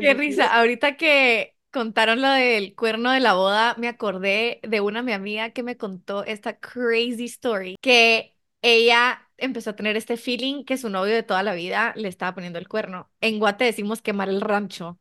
[0.00, 0.54] Qué risa.
[0.54, 5.50] Ahorita que contaron lo del cuerno de la boda, me acordé de una mi amiga
[5.50, 10.88] que me contó esta crazy story, que ella empezó a tener este feeling que su
[10.88, 13.10] novio de toda la vida le estaba poniendo el cuerno.
[13.20, 14.98] En Guate decimos quemar el rancho.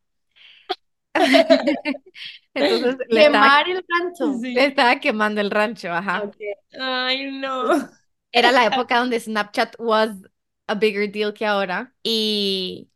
[2.53, 4.33] Entonces le estaba, Quemar el rancho.
[4.39, 4.53] Sí.
[4.55, 6.31] le estaba quemando el rancho, ajá.
[6.79, 7.89] Ay, no.
[8.31, 10.09] Era la época donde Snapchat was
[10.67, 12.89] a bigger deal que ahora y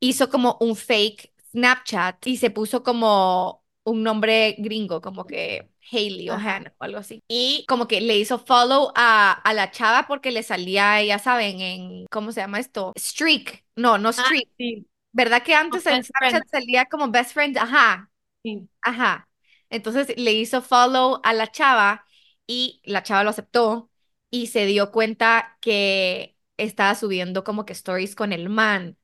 [0.00, 6.30] hizo como un fake Snapchat y se puso como un nombre gringo, como que Hailey
[6.30, 6.34] o.
[6.34, 7.22] Hannah o algo así.
[7.28, 11.60] Y como que le hizo follow a, a la chava porque le salía, ya saben,
[11.60, 12.92] en, ¿cómo se llama esto?
[12.98, 13.64] Streak.
[13.76, 14.48] No, no Ah, Streak.
[14.58, 17.58] sí, ¿Verdad que antes en Snapchat salía como Best Friend?
[17.58, 18.10] Ajá,
[18.42, 18.68] sí.
[18.82, 19.28] ajá.
[19.70, 22.06] Entonces le hizo follow a la chava
[22.46, 23.90] y la chava lo aceptó
[24.30, 28.98] y se dio cuenta que estaba subiendo como que stories con el man.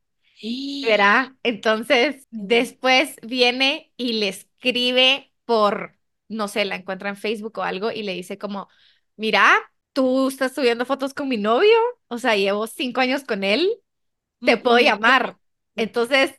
[0.81, 1.33] ¿Verdad?
[1.43, 7.91] Entonces, después viene y le escribe por, no sé, la encuentra en Facebook o algo
[7.91, 8.69] y le dice como,
[9.17, 9.51] mira,
[9.93, 11.77] tú estás subiendo fotos con mi novio,
[12.09, 13.69] o sea, llevo cinco años con él,
[14.45, 15.39] te puedo llamar.
[15.79, 16.35] Entonces,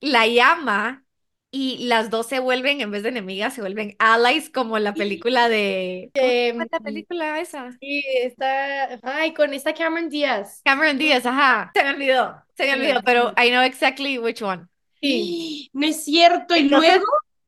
[0.00, 1.06] la llama
[1.50, 5.48] y las dos se vuelven, en vez de enemigas, se vuelven allies como la película
[5.48, 6.12] de...
[6.18, 7.80] ¿Cómo llama Em, la película esa?
[7.80, 8.98] sí, está.
[9.02, 10.64] Ay, con esta Cameron Díaz.
[10.64, 11.74] Cameron Díaz, ajá.
[11.74, 13.04] Se me olvidó, se me olvidó, sí.
[13.04, 14.68] pero I know exactly which one.
[15.00, 15.38] Sí.
[15.72, 16.56] No es cierto.
[16.56, 17.04] Y Entonces, luego,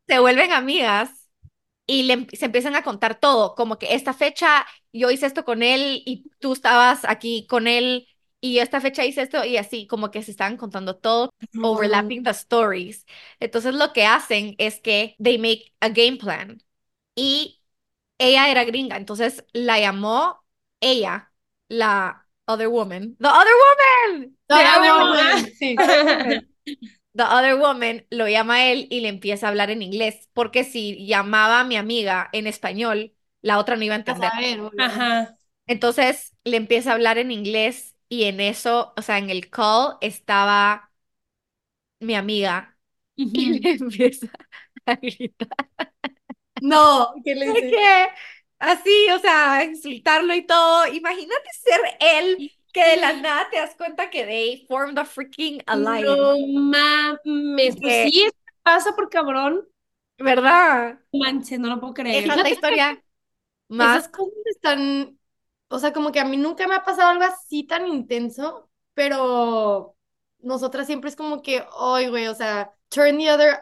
[0.07, 1.31] se vuelven amigas
[1.87, 5.44] y le, em- se empiezan a contar todo, como que esta fecha yo hice esto
[5.46, 8.09] con él y tú estabas aquí con él
[8.40, 11.70] y esta fecha hice esto y así, como que se estaban contando todo, No.
[11.72, 13.07] overlapping the stories.
[13.40, 16.62] Entonces lo que hacen es que they make a game plan
[17.14, 17.62] y
[18.18, 20.44] ella era gringa, entonces la llamó
[20.81, 21.33] ella,
[21.68, 25.53] la other woman, the other woman, The the other woman, woman.
[25.59, 25.87] sí.
[27.14, 30.64] The Other Woman lo llama a él y le empieza a hablar en inglés, porque
[30.64, 34.33] si llamaba a mi amiga en español, la otra no iba a entender.
[34.76, 35.37] Ajá.
[35.66, 39.99] Entonces le empieza a hablar en inglés y en eso, o sea, en el call
[40.03, 40.92] estaba
[42.01, 42.77] mi amiga
[43.33, 44.29] y le empieza
[44.87, 45.49] a gritar
[46.61, 47.77] No, ¿qué le dice?
[48.59, 50.87] así, o sea, a insultarlo y todo.
[50.88, 55.62] Imagínate ser él que de la nada te das cuenta que they formed a freaking
[55.66, 57.77] alliance, No mames.
[57.81, 58.29] Pues Que- sí,
[58.62, 59.66] pasa por cabrón.
[60.18, 61.01] ¿verdad?
[61.12, 62.25] Manches, no lo puedo creer.
[62.25, 63.05] Esa es la historia
[63.68, 65.19] más Esas cosas están,
[65.70, 69.96] o sea, como que a mí nunca me ha pasado algo así tan intenso, pero
[70.40, 73.59] nosotras siempre es como que, ay, güey, o sea, turn the other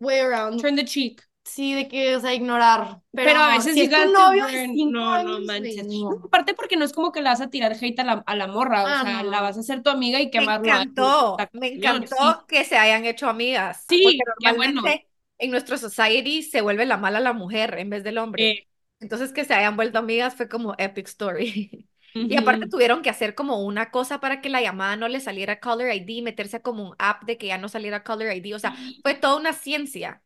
[0.00, 0.60] way around.
[0.60, 1.22] Turn the cheek.
[1.44, 3.00] Sí, de que, o sea, ignorar.
[3.12, 4.74] Pero, Pero a veces si es you tu novio burn.
[4.74, 5.86] cinco No, no años, güey, manches.
[5.86, 6.10] no.
[6.26, 8.46] Aparte porque no es como que le vas a tirar hate a la, a la
[8.46, 9.30] morra, o Ah, sea, no.
[9.30, 10.72] la vas a hacer tu amiga y Me quemarlo.
[10.72, 10.82] a él.
[10.82, 13.84] encantó, me encantó que se hayan hecho amigas.
[13.88, 14.80] Sí, porque qué bueno.
[14.82, 18.42] normalmente en nuestro society se vuelve la mala la mujer en vez del hombre.
[18.44, 18.68] Eh,
[19.00, 21.88] Entonces que se hayan vuelto amigas fue como epic story.
[22.28, 25.58] Y aparte tuvieron que hacer como una cosa para que la llamada no le saliera
[25.58, 28.54] Caller ID, meterse a como un app de que ya no saliera Caller ID.
[28.54, 30.22] O sea, fue toda una ciencia.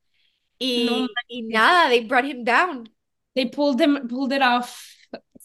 [0.76, 1.50] No Y, y manches.
[1.50, 2.88] nada, they brought him down.
[3.34, 4.86] They pulled them, pulled it off.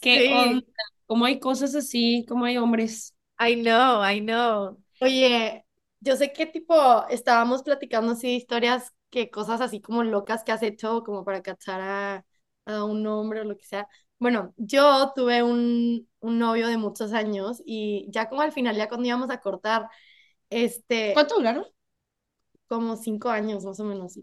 [0.02, 0.30] Qué Sí.
[0.30, 0.66] onda.
[1.08, 3.16] Como hay cosas así, como hay hombres.
[3.40, 4.78] I know, I know.
[5.00, 5.66] Oye,
[6.02, 10.62] yo sé que tipo estábamos platicando así historias, que cosas así como locas que has
[10.64, 12.26] hecho como para cachar a,
[12.70, 13.88] a un hombre o lo que sea.
[14.20, 18.88] Bueno, yo tuve un, un novio de muchos años y ya como al final, ya
[18.90, 19.88] cuando íbamos a cortar,
[20.50, 21.66] este, ¿Cuánto duraron?
[22.68, 24.20] como cinco años más o menos.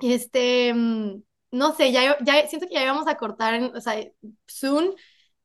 [0.00, 3.94] Este, mm, no sé, ya, ya siento que ya íbamos a cortar, en- o sea,
[4.46, 4.94] soon,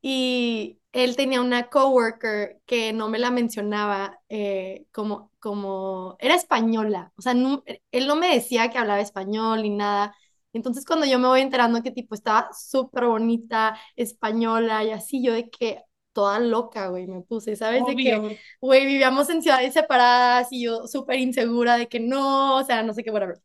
[0.01, 7.11] y él tenía una coworker que no me la mencionaba eh, como, como, era española,
[7.17, 10.15] o sea, no- él no me decía que hablaba español ni nada.
[10.55, 15.33] Entonces cuando yo me voy enterando que tipo estaba súper bonita, española y así, yo
[15.33, 17.83] de que toda loca, güey, me puse, ¿sabes?
[17.85, 22.63] De que, güey, vivíamos en ciudades separadas y yo súper insegura de que no, o
[22.63, 23.41] sea, no sé qué, whatever.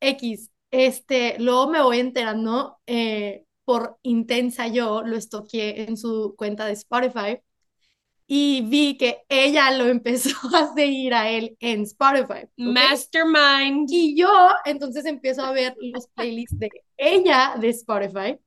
[0.00, 6.64] X, este, luego me voy enterando eh, por intensa yo, lo estoqué en su cuenta
[6.64, 7.38] de Spotify
[8.26, 12.48] y vi que ella lo empezó a seguir a él en Spotify.
[12.56, 13.88] Mastermind.
[13.90, 14.28] Y yo
[14.64, 18.38] entonces empiezo a ver los playlists de ella de Spotify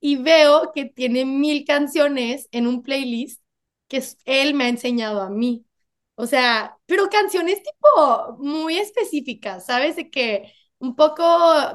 [0.00, 3.42] y veo que tiene mil canciones en un playlist
[3.88, 5.64] que él me ha enseñado a mí.
[6.14, 9.96] O sea, pero canciones tipo muy específicas, ¿sabes?
[9.96, 11.24] De que un poco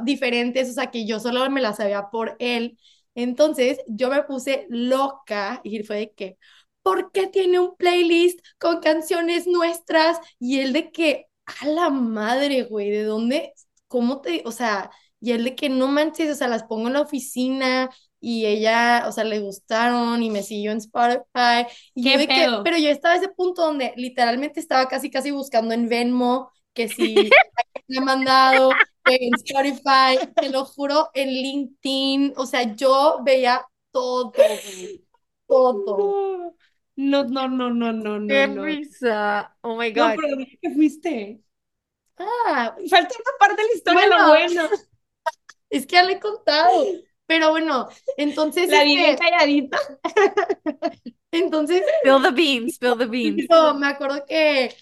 [0.03, 2.77] diferentes, o sea, que yo solo me las sabía por él.
[3.15, 6.37] Entonces yo me puse loca y fue de que,
[6.83, 10.19] ¿por qué tiene un playlist con canciones nuestras?
[10.39, 13.53] Y él de que, a la madre, güey, ¿de dónde?
[13.87, 14.89] ¿Cómo te, o sea,
[15.19, 17.89] y él de que no manches, o sea, las pongo en la oficina
[18.19, 21.67] y ella, o sea, le gustaron y me siguió en Spotify.
[21.93, 25.09] Y ¿Qué yo de que, pero yo estaba a ese punto donde literalmente estaba casi,
[25.09, 27.15] casi buscando en Venmo que si
[27.87, 28.71] me ha mandado
[29.05, 34.31] en Spotify, te lo juro, en LinkedIn, o sea, yo veía todo,
[35.47, 36.55] todo.
[36.95, 38.65] No, no, no, no, no, no, Qué no.
[38.65, 39.55] risa.
[39.61, 40.15] Oh my No, God.
[40.15, 41.43] pero ¿dónde te fuiste?
[42.17, 44.27] Ah, Falta una parte de la historia, lo Bueno.
[44.27, 44.69] bueno.
[45.69, 46.85] es que ya le he contado,
[47.27, 49.77] Pero bueno, entonces, La este, calladita.
[51.31, 53.47] entonces, Spill the beans, spill the beans.
[53.49, 54.75] yo me acuerdo que,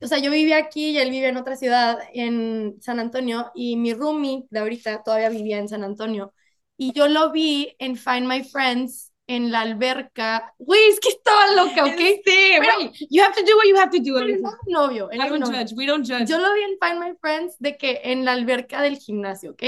[0.00, 3.76] o sea, yo vivía aquí y él vivía en otra ciudad, en San Antonio, y
[3.76, 6.34] mi roomie de ahorita todavía vivía en San Antonio.
[6.76, 10.54] Y yo lo vi en Find My Friends en la alberca.
[10.58, 12.00] Güey, es que estaba loca, ¿ok?
[12.26, 14.18] Sí, Pero- you have to do what you have to do.
[14.18, 14.48] Elisa.
[14.48, 15.60] era un novio, un don't novio.
[15.60, 16.26] judge, we don't judge.
[16.26, 19.62] Yo lo vi en Find My Friends de que en la alberca del gimnasio, ¿ok?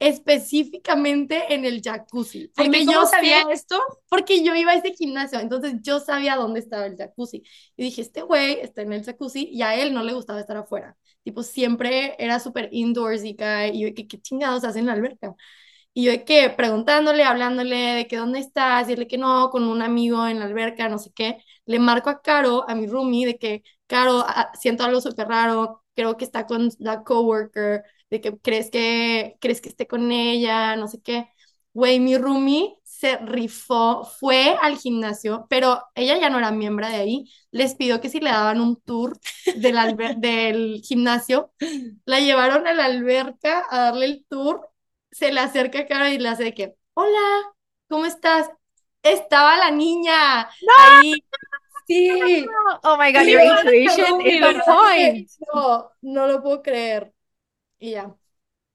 [0.00, 2.48] Específicamente en el jacuzzi.
[2.54, 3.80] Porque ¿cómo yo sabía esto?
[4.08, 7.42] porque yo iba a ese gimnasio, entonces yo sabía dónde estaba el jacuzzi.
[7.76, 10.56] Y dije, este güey está en el jacuzzi y a él no le gustaba estar
[10.56, 10.96] afuera.
[11.24, 13.70] Tipo, siempre era súper indoorsy guy.
[13.76, 15.34] Y yo, ¿qué, qué chingados hace en la alberca?
[15.98, 19.50] Y yo de que preguntándole, hablándole de que dónde estás, y él de que no,
[19.50, 21.38] con un amigo en la alberca, no sé qué.
[21.66, 24.24] Le marco a Caro, a mi roomie, de que, Caro,
[24.60, 29.60] siento algo súper raro, creo que está con la coworker, de que crees que, crees
[29.60, 31.28] que esté con ella, no sé qué.
[31.74, 36.94] Güey, mi roomie se rifó, fue al gimnasio, pero ella ya no era miembro de
[36.96, 37.24] ahí.
[37.50, 39.18] Les pidió que si le daban un tour
[39.56, 39.76] del,
[40.20, 41.52] del gimnasio,
[42.04, 44.68] la llevaron a la alberca a darle el tour.
[45.18, 47.52] Se le acerca a Cara y le hace de que, hola,
[47.88, 48.48] ¿cómo estás?
[49.02, 51.14] Estaba la niña ahí.
[51.88, 52.46] Sí.
[52.84, 55.28] Oh my god, your intuition is on point.
[55.52, 57.12] No, no lo puedo creer.
[57.80, 58.14] Y ya.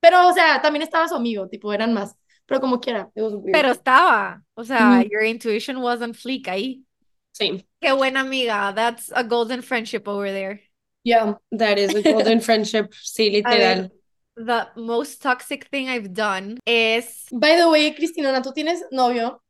[0.01, 2.15] Pero, o sea, también estaba su amigo, tipo, eran más.
[2.45, 3.53] Pero como quiera, it was weird.
[3.53, 5.09] Pero estaba, o sea, Ujú.
[5.09, 6.83] your intuition was on fleek ahí.
[7.31, 8.73] Sí, Qué buena amiga.
[8.75, 10.61] That's a golden friendship over there.
[11.03, 11.37] Yeah.
[11.51, 12.93] that is a golden friendship.
[12.93, 13.91] Sí, literal.
[14.35, 19.41] The most toxic thing I've done es By the way, Cristina, ¿tú tienes novio?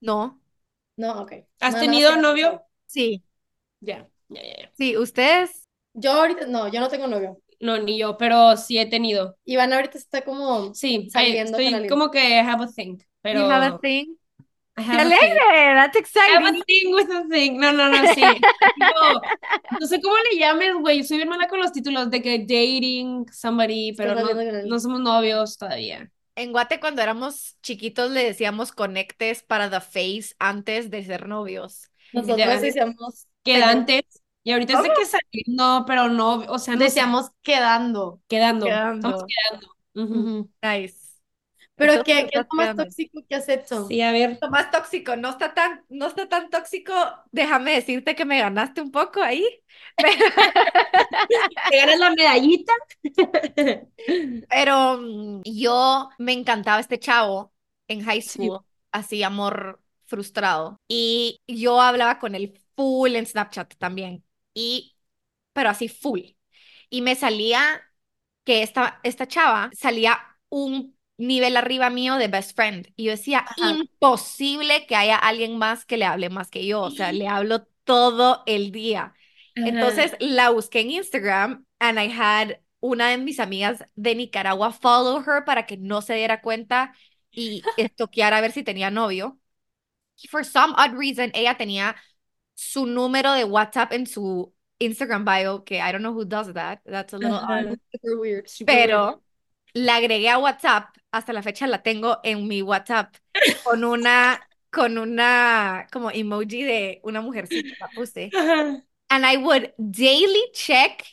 [0.00, 0.38] no.
[0.96, 1.32] No, ok.
[1.60, 2.62] ¿Has tenido novio?
[2.86, 3.22] Sí,
[3.80, 4.72] Ya, ya, ya, ya.
[4.76, 5.66] sí, ustedes.
[5.94, 7.40] Yo ahorita, no, yo no tengo novio.
[7.60, 9.36] No, ni yo, pero sí he tenido.
[9.44, 13.62] Iván ahorita está como Sí, saliendo estoy como que have a thing, pero You have
[13.74, 14.16] a thing.
[14.76, 15.74] ¡Qué alegre!
[15.74, 16.62] That's I have a exciting.
[16.64, 17.58] thing with a thing.
[17.60, 18.22] No, no, no, sí.
[19.80, 21.04] No sé cómo le llames, güey.
[21.04, 25.56] Soy bien mala con los títulos de que dating somebody, pero no, saliendo somos novios
[25.58, 26.10] todavía.
[26.36, 31.90] En Guate, cuando éramos chiquitos, le decíamos conectes para the face antes de ser novios.
[32.12, 34.04] Nosotros decíamos, Quedantes.
[34.42, 38.22] Y ahorita es de que salir, no, pero no, o sea, no sé, decíamos quedando.
[38.26, 38.64] quedando.
[38.64, 39.08] Quedando.
[39.08, 39.24] Estamos
[39.94, 40.48] quedando.
[40.62, 40.99] Nice.
[41.80, 43.86] Pero ¿qué, qué es lo más tóxico que has hecho?
[43.88, 44.42] Sí, a ver.
[44.42, 46.92] Lo más tóxico, no está tan, no está tan tóxico.
[47.32, 49.44] Déjame decirte que me ganaste un poco ahí.
[51.68, 52.72] ¿Te ganas la medallita?
[54.48, 57.52] Pero mm, yo me encantaba este chavo
[57.88, 58.48] en high Sí.
[58.48, 58.60] school,
[58.92, 60.80] así amor frustrado.
[60.88, 64.24] Y yo hablaba con él full en Snapchat también.
[64.54, 64.96] Y,
[65.52, 66.22] pero así full.
[66.90, 67.82] Y me salía
[68.44, 70.18] que esta, esta chava salía
[70.50, 72.92] un nivel arriba mío de best friend.
[72.96, 73.76] Y yo decía, Ajá.
[73.80, 76.82] imposible que haya alguien más que le hable más que yo.
[76.82, 79.14] O sea, le hablo todo el día.
[79.54, 85.20] Entonces la busqué en Instagram and I had una de mis amigas de Nicaragua follow
[85.20, 86.94] her para que no se diera cuenta
[87.30, 89.38] y estoqueara a ver si tenía novio.
[90.22, 91.96] Y for some odd reason, ella tenía
[92.54, 96.80] su número de WhatsApp en su Instagram bio, que I don't know who does that.
[96.84, 97.60] That's a little Ajá.
[97.60, 97.78] odd.
[97.92, 98.86] Super weird, super weird.
[98.86, 99.22] Pero
[99.74, 103.14] la agregué a WhatsApp, hasta la fecha la tengo en mi WhatsApp
[103.62, 108.30] con una, con una, como emoji de una mujercita, la puse.
[108.36, 108.82] Ajá.
[109.10, 111.04] And I would daily check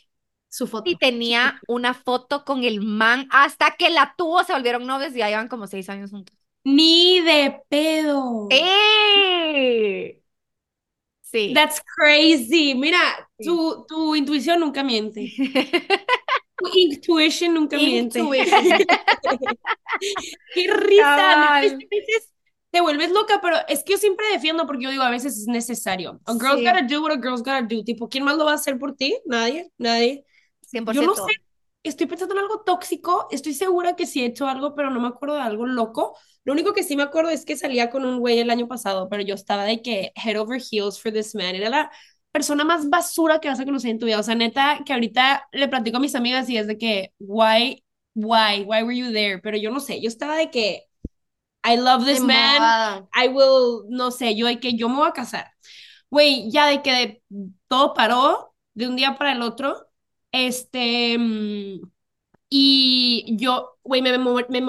[0.48, 0.84] Su foto.
[0.90, 5.18] si tenía una foto con el man hasta que la tuvo, se volvieron novios y
[5.18, 6.34] ya llevan como seis años juntos.
[6.64, 8.48] Ni de pedo.
[8.50, 10.20] ¡Eh!
[11.22, 11.54] Sí.
[11.54, 12.74] That's crazy.
[12.74, 12.98] Mira,
[13.38, 13.44] Sí.
[13.44, 15.32] tu, tu intuición nunca miente.
[16.58, 18.20] Tu intuition nunca miente.
[20.54, 21.56] Qué risa.
[21.56, 22.32] A veces
[22.70, 25.46] te vuelves loca, pero es que yo siempre defiendo porque yo digo, a veces es
[25.46, 26.20] necesario.
[26.26, 26.64] A girl's Sí.
[26.64, 27.82] gotta do what a girl's gotta do.
[27.84, 29.18] Tipo, ¿quién más lo va a hacer por ti?
[29.26, 30.24] Nadie, nadie.
[30.62, 31.00] 100%.
[31.00, 31.32] Yo no sé,
[31.82, 35.08] estoy pensando en algo tóxico, estoy segura que sí he hecho algo, pero no me
[35.08, 36.16] acuerdo de algo loco.
[36.44, 39.08] Lo único que sí me acuerdo es que salía con un güey el año pasado,
[39.08, 41.54] pero yo estaba de que head over heels for this man.
[41.54, 41.90] Era la
[42.38, 44.18] persona más basura que vas a conocer en tu vida.
[44.20, 47.84] O sea, neta, que ahorita le platico a mis amigas y es de que, why,
[48.14, 49.38] why, why were you there?
[49.40, 50.84] Pero yo no sé, yo estaba de que,
[51.64, 52.76] I love this man.
[53.14, 55.50] I will, no sé, yo de que yo me voy a casar.
[56.10, 57.22] Güey, ya de que de-
[57.68, 59.88] todo paró de un día para el otro.
[60.32, 61.80] Este, mm,
[62.50, 64.60] y yo, güey, me, me, me,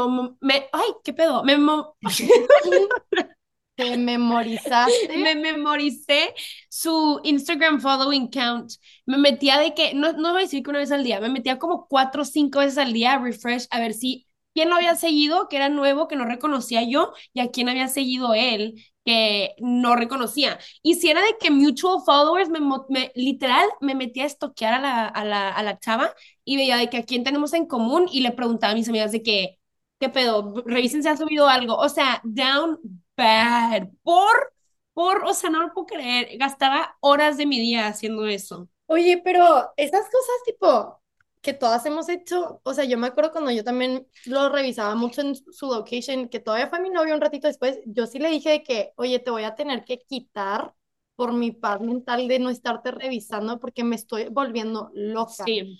[0.42, 1.44] me- ay, ¿qué pedo?
[1.44, 1.58] Me,
[3.80, 5.18] Te memorizaste.
[5.18, 6.34] me memoricé
[6.70, 8.74] su Instagram following count.
[9.06, 11.30] Me metía de que, no, no voy a decir que una vez al día, me
[11.30, 14.76] metía como cuatro o cinco veces al día a refresh a ver si quién lo
[14.76, 18.84] había seguido, que era nuevo, que no reconocía yo, y a quién había seguido él,
[19.06, 20.60] que no reconocía.
[20.82, 24.80] Y si era de que mutual followers, me, me literal me metía a estoquear a
[24.82, 26.14] la, a, la, a la chava
[26.44, 29.12] y veía de que a quién tenemos en común y le preguntaba a mis amigas
[29.14, 29.58] de que,
[30.00, 30.64] ¿qué pedo?
[30.66, 31.76] Revisen si ha subido algo.
[31.78, 32.78] O sea, down
[33.20, 33.90] bad.
[34.04, 34.54] Por,
[34.94, 36.38] por, o sea, no lo puedo creer.
[36.38, 38.68] Gastaba horas de mi día haciendo eso.
[38.88, 41.00] Oye, pero esas cosas tipo
[41.42, 45.22] que todas hemos hecho, o sea, yo me acuerdo cuando yo también lo revisaba mucho
[45.22, 48.50] en su location, que todavía fue mi novio un ratito después, yo sí le dije
[48.50, 50.74] de que, oye, te voy a tener que quitar
[51.16, 55.46] por mi paz mental de no estarte revisando porque me estoy volviendo loca.
[55.46, 55.80] Sí.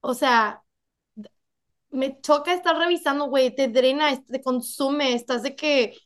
[0.00, 0.62] O sea,
[1.90, 5.96] me choca estar revisando, güey, te drena, te consume, estás de que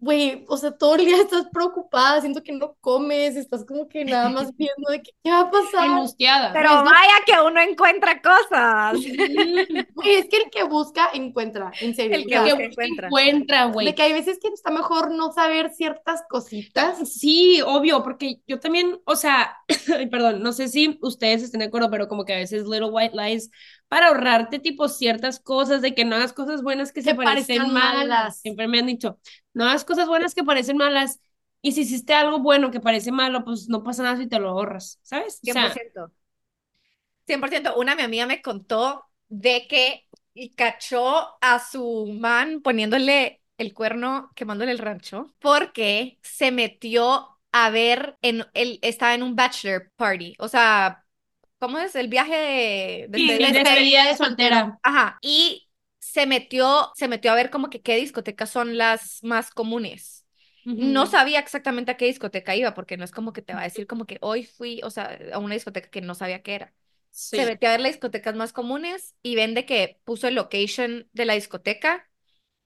[0.00, 4.04] güey, o sea, todo el día estás preocupada, siento que no comes, estás como que
[4.04, 5.88] nada más viendo de que, qué va a pasar.
[5.88, 6.52] Angustiada.
[6.52, 8.98] Pero vaya que uno encuentra cosas.
[9.94, 12.16] Güey, es que el que busca, encuentra, en serio.
[12.16, 13.06] El que o sea, busca, encuentra.
[13.06, 13.86] encuentra, güey.
[13.86, 16.98] de que hay veces que está mejor no saber ciertas cositas.
[17.10, 19.56] Sí, obvio, porque yo también, o sea,
[20.10, 23.16] perdón, no sé si ustedes estén de acuerdo, pero como que a veces little white
[23.16, 23.50] lies
[23.88, 27.58] para ahorrarte tipo ciertas cosas, de que no hagas cosas buenas que se Que parecen
[27.58, 28.08] parezcan malas.
[28.08, 28.40] malas.
[28.40, 29.18] Siempre me han dicho,
[29.54, 31.20] no hagas cosas buenas que parecen malas.
[31.62, 34.50] Y si hiciste algo bueno que parece malo, pues no pasa nada si te lo
[34.50, 35.40] ahorras, ¿sabes?
[35.42, 36.12] O sea, 100%.
[37.26, 37.74] 100%.
[37.76, 40.06] Una mi amiga me contó de que
[40.56, 48.18] cachó a su man poniéndole el cuerno, quemándole el rancho, porque se metió a ver,
[48.20, 51.05] en, él estaba en un bachelor party, o sea,
[51.58, 51.94] ¿cómo es?
[51.96, 53.52] El viaje de, de sí, despedida.
[53.52, 54.80] despedida de soltera.
[54.82, 59.50] Ajá, y se metió, se metió a ver como que qué discotecas son las más
[59.50, 60.26] comunes.
[60.74, 61.06] No Ujú.
[61.06, 63.86] sabía exactamente a qué discoteca iba, porque no es como que te va a decir
[63.86, 66.74] como que hoy fui, o sea, a una discoteca que no sabía qué era.
[67.10, 67.36] Sí.
[67.36, 71.08] Se metió a ver las discotecas más comunes y ven de que puso el location
[71.12, 72.10] de la discoteca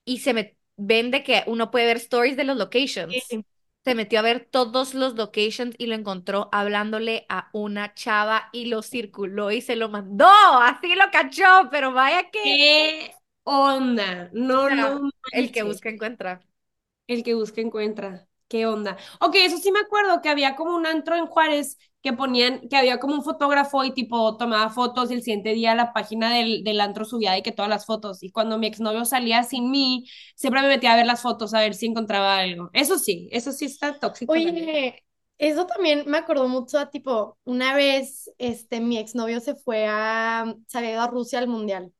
[0.04, 3.28] y se me ven de que uno puede ver stories de los locations.
[3.28, 3.44] Sí.
[3.84, 8.66] Se metió a ver todos los locations y lo encontró hablándole a una chava y
[8.66, 10.26] lo circuló y se lo mandó.
[10.28, 13.14] Así lo cachó, pero vaya que ¿Qué
[13.44, 14.30] onda?
[14.32, 16.42] No, no el que busca encuentra.
[17.06, 18.26] El que busca encuentra.
[18.48, 18.96] ¿Qué onda?
[19.20, 22.76] Ok, eso sí me acuerdo que había como un antro en Juárez que ponían, que
[22.76, 26.64] había como un fotógrafo y tipo tomaba fotos y el siguiente día la página del,
[26.64, 28.22] del antro subía de que todas las fotos.
[28.22, 31.60] Y cuando mi exnovio salía sin mí, siempre me metía a ver las fotos a
[31.60, 32.70] ver si encontraba algo.
[32.72, 34.32] Eso sí, eso sí está tóxico.
[34.32, 35.04] Oye,
[35.38, 40.54] eso también me acordó mucho a tipo, una vez este mi exnovio se fue a,
[40.66, 41.92] se había ido a Rusia al mundial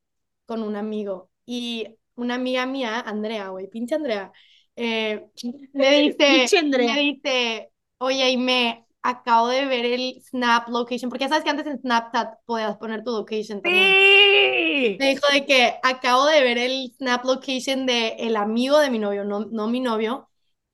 [0.47, 4.33] con un amigo y una amiga mía, Andrea, güey, pinche Andrea,
[4.77, 5.27] eh,
[5.73, 11.29] me dice, me dice, oye, y me acabo de ver el Snap location, porque ya
[11.29, 13.85] sabes que antes en Snapchat podías poner tu location también.
[13.85, 14.97] Sí.
[14.99, 18.99] Me dijo de que acabo de ver el snap location de el amigo de mi
[18.99, 20.29] novio, no, no mi novio,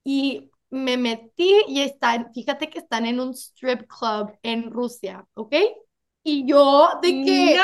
[0.05, 5.55] y me metí y están, fíjate que están en un strip club en Rusia, ¿ok?
[6.23, 7.59] Y yo de que,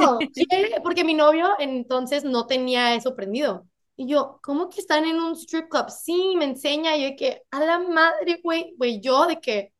[0.00, 0.18] No.
[0.82, 3.66] Porque mi novio entonces no tenía eso prendido.
[3.96, 5.88] Y yo, ¿cómo que están en un strip club?
[5.88, 9.72] Sí, me enseña, y yo de que, a la madre, güey, güey, yo de que,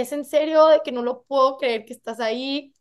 [0.00, 2.74] es en serio, de que no lo puedo creer que estás ahí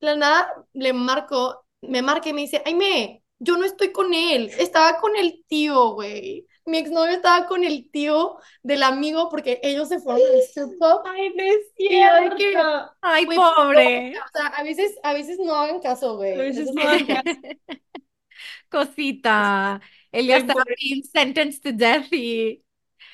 [0.00, 4.50] la nada le marco, me marca y me dice, Aime, yo no estoy con él,
[4.58, 6.46] estaba con el tío, güey.
[6.64, 11.00] Mi exnovio estaba con el tío del amigo porque ellos se fueron al strip club.
[11.04, 12.92] Ay, no es de que, cierto.
[13.00, 14.14] Ay, güey, pobre.
[14.18, 16.34] O sea, a veces, a veces no hagan caso, güey.
[16.34, 17.22] A veces no hagan caso.
[18.68, 19.80] Cosita.
[20.10, 22.64] Él ya está being sentenced to death y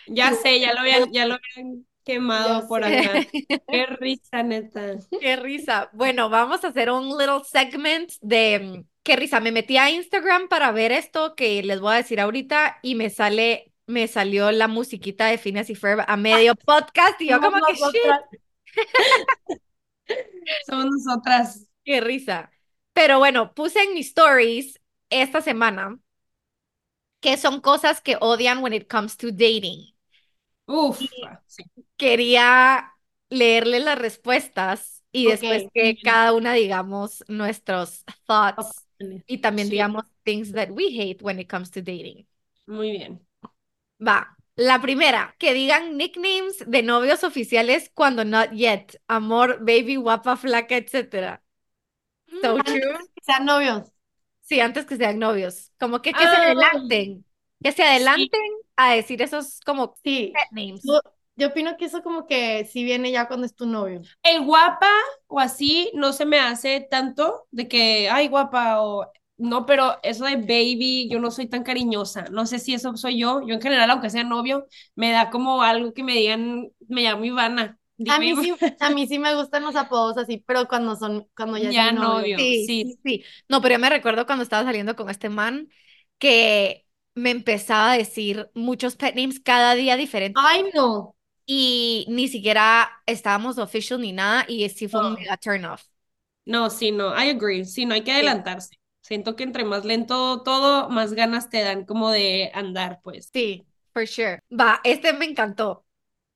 [0.06, 3.26] Ya sé, ya lo habían, ya lo habían quemado por acá.
[3.70, 4.96] Qué risa, neta.
[5.18, 5.90] qué risa.
[5.92, 9.40] Bueno, vamos a hacer un little segment de mm, qué risa.
[9.40, 13.10] Me metí a Instagram para ver esto que les voy a decir ahorita y me
[13.10, 17.60] sale, me salió la musiquita de Phineas y Ferb a medio podcast y yo como
[17.62, 18.16] que shit,
[20.66, 21.66] Somos nosotras.
[21.84, 22.50] qué risa.
[22.92, 25.98] Pero bueno, puse en mis stories esta semana
[27.20, 29.91] que son cosas que odian when it comes to dating.
[30.66, 31.10] Uf,
[31.46, 31.62] sí.
[31.96, 32.92] Quería
[33.30, 38.86] leerles las respuestas y después que cada una digamos nuestros thoughts
[39.26, 39.70] y también Sí.
[39.70, 42.26] digamos things that we hate when it comes to dating.
[42.66, 43.24] Muy bien.
[44.06, 50.36] Va, la primera, que digan nicknames de novios oficiales cuando not yet, amor, baby, guapa,
[50.36, 51.42] flaca, etcétera.
[52.42, 52.98] So Antes true.
[53.14, 53.92] que sean novios.
[54.40, 55.72] Sí, antes que sean novios.
[55.78, 56.36] Como que que se Ah.
[56.36, 57.24] adelanten,
[57.62, 58.40] que se adelanten
[58.76, 60.32] a decir esos como Sí.
[60.34, 60.82] pet names.
[60.84, 61.00] Yo,
[61.36, 64.02] yo opino que eso como que sí viene ya cuando es tu novio.
[64.22, 64.88] El guapa
[65.26, 70.24] o así no se me hace tanto de que, ay, guapa o no, pero eso
[70.24, 72.24] de baby, yo no soy tan cariñosa.
[72.30, 73.40] No sé si eso soy yo.
[73.46, 77.24] Yo en general, aunque sea novio, me da como algo que me digan, me llamo
[77.24, 77.78] Ivana.
[78.08, 81.56] A mí, sí, a mí sí me gustan los apodos así, pero cuando son, cuando
[81.58, 82.20] ya, es Ya novio.
[82.20, 82.38] novio.
[82.38, 82.82] Sí, sí.
[82.82, 83.24] sí, sí.
[83.48, 85.68] No, pero yo me recuerdo cuando estaba saliendo con este man
[86.18, 91.14] que me empezaba a decir muchos pet names cada día diferentes Ay, no.
[91.46, 95.16] y ni siquiera estábamos official ni nada y sí fue un No.
[95.18, 95.84] mega turn off.
[96.44, 97.64] No, sí, no, I agree.
[97.64, 98.76] Sí, no hay que adelantarse.
[99.00, 103.32] Siento que entre más lento todo, más ganas te dan como de andar, pues.
[103.32, 104.40] Sí, for sure.
[104.50, 105.86] Va, este me encantó.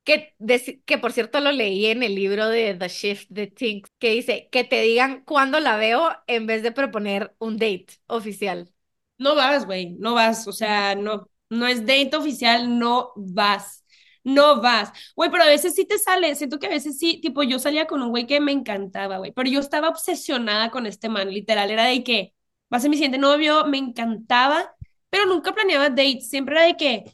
[0.05, 3.89] Que, deci- que por cierto lo leí en el libro de The Shift de Things,
[3.99, 8.73] que dice que te digan cuándo la veo en vez de proponer un date oficial.
[9.19, 13.85] No vas, güey, no vas, o sea, no, no es date oficial, no vas,
[14.25, 14.93] no vas.
[15.15, 17.87] Güey, pero a veces sí te sale, siento que a veces sí, tipo, yo salía
[17.87, 21.71] con un güey que me encantaba, güey, pero yo estaba obsesionada con este man, literal,
[21.71, 22.35] era de que
[22.73, 24.75] va a ser mi siguiente novio, me encantaba,
[25.09, 27.05] pero nunca planeaba dates, siempre era de que,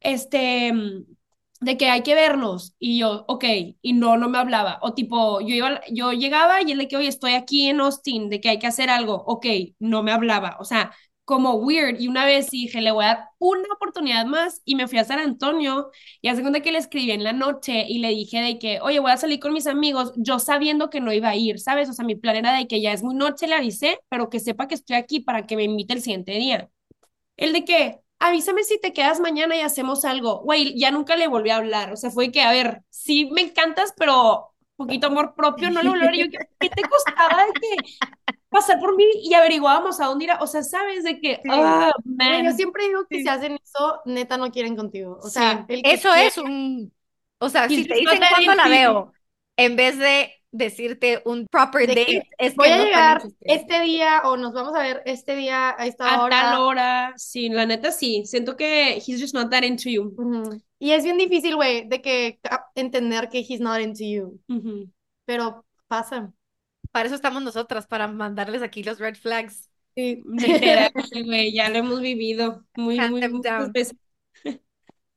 [0.00, 0.72] este,
[1.60, 3.44] de que hay que vernos, y yo, ok,
[3.82, 6.96] y no, no me hablaba, o tipo, yo iba, yo llegaba y él de que,
[6.96, 9.46] oye, estoy aquí en Austin, de que hay que hacer algo, ok,
[9.78, 10.92] no me hablaba, o sea,
[11.24, 12.00] como weird.
[12.00, 15.04] Y una vez dije, le voy a dar una oportunidad más y me fui a
[15.04, 18.58] San Antonio y hace cuenta que le escribí en la noche y le dije de
[18.58, 21.60] que, oye, voy a salir con mis amigos, yo sabiendo que no iba a ir,
[21.60, 21.88] ¿sabes?
[21.88, 24.40] O sea, mi plan era de que ya es muy noche, le avisé, pero que
[24.40, 26.70] sepa que estoy aquí para que me invite el siguiente día.
[27.36, 30.40] El de que, avísame si te quedas mañana y hacemos algo.
[30.42, 31.92] Güey, ya nunca le volví a hablar.
[31.92, 36.16] O sea, fue que, a ver, sí me encantas, pero poquito amor propio, no le.
[36.16, 37.76] Y yo, ¿qué te costaba de que
[38.52, 40.30] pasar por mí y averiguábamos a dónde ir?
[40.38, 41.02] O sea, ¿sabes?
[41.02, 41.48] De que, Sí.
[41.50, 42.44] ah, Güey, man.
[42.44, 43.22] yo siempre digo que Sí.
[43.22, 45.18] si hacen eso, neta no quieren contigo.
[45.22, 45.82] O sea, Sí.
[45.82, 46.92] que Eso quiere- es un,
[47.40, 48.70] o sea, si He's te just dicen not that cuándo la into you.
[48.70, 49.12] veo,
[49.56, 53.22] en vez de decirte un proper De que date, es Voy que a no llegar
[53.40, 56.42] este día o nos vamos a ver este día a esta A hora.
[56.42, 58.24] tal hora, sí, la neta sí.
[58.26, 60.12] Siento que he's just not that into you.
[60.14, 60.60] Ujú.
[60.78, 64.40] Y es bien difícil, güey, de que ca- entender que he's not into you.
[64.48, 64.90] Ujú.
[65.24, 66.30] Pero pasa.
[66.92, 69.70] Para eso estamos nosotras, para mandarles aquí los red flags.
[69.94, 70.22] Sí.
[71.26, 73.72] Güey, ya lo hemos vivido muy, Hand muy, muchas down.
[73.72, 73.96] veces.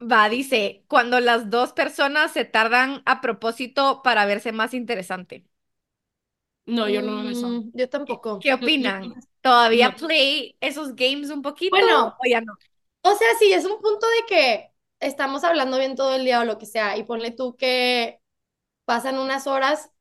[0.01, 5.45] Va, dice, cuando las dos personas se tardan a propósito para verse más interesante.
[6.65, 7.47] No, yo no hago eso.
[7.47, 8.39] Mm, yo tampoco.
[8.39, 9.13] ¿Qué opinan?
[9.41, 9.95] ¿Todavía No.
[9.95, 12.15] play esos games un poquito Bueno.
[12.17, 12.53] o ya no?
[13.03, 16.45] O sea, sí, es un punto de que estamos hablando bien todo el día o
[16.45, 18.21] lo que sea, y ponle tú que
[18.85, 19.91] pasan unas horas,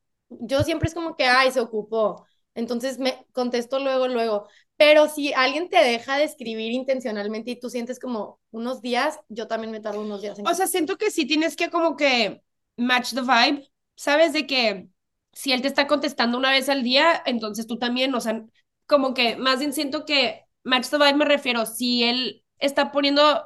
[0.41, 2.27] yo siempre es como que, ay, se ocupó.
[2.55, 4.49] Entonces me contesto luego, luego.
[4.77, 9.47] Pero si alguien te deja de escribir intencionalmente y tú sientes como unos días, yo
[9.47, 12.43] también me tardo unos días en O sea, siento que sí tienes que como que
[12.77, 14.33] match the vibe, ¿sabes?
[14.33, 14.89] De que
[15.33, 18.45] si él te está contestando una vez al día, entonces tú también, o sea,
[18.87, 23.45] como que más bien siento que match the vibe me refiero, si él está poniendo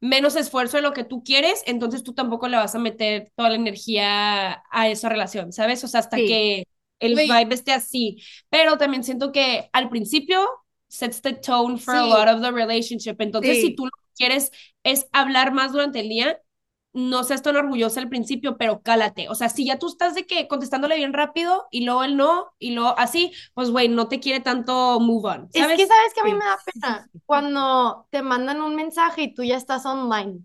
[0.00, 3.50] menos esfuerzo de lo que tú quieres, entonces tú tampoco le vas a meter toda
[3.50, 5.82] la energía a esa relación, ¿sabes?
[5.84, 6.26] O sea, hasta Sí.
[6.26, 6.64] que
[7.00, 8.22] el vibe esté así.
[8.48, 10.48] Pero también siento que al principio
[10.88, 13.16] sets the tone for a lot of the relationship.
[13.20, 13.62] Entonces, Sí.
[13.68, 14.50] si tú lo que quieres
[14.84, 16.40] es hablar más durante el día,
[16.98, 19.28] no seas tan orgullosa al principio, pero cálate.
[19.28, 22.52] O sea, si ya tú estás de que contestándole bien rápido y luego él no,
[22.58, 26.20] y luego así, pues güey, no te quiere tanto move on, Es que sabes que
[26.20, 30.40] a mí me da pena cuando te mandan un mensaje y tú ya estás online.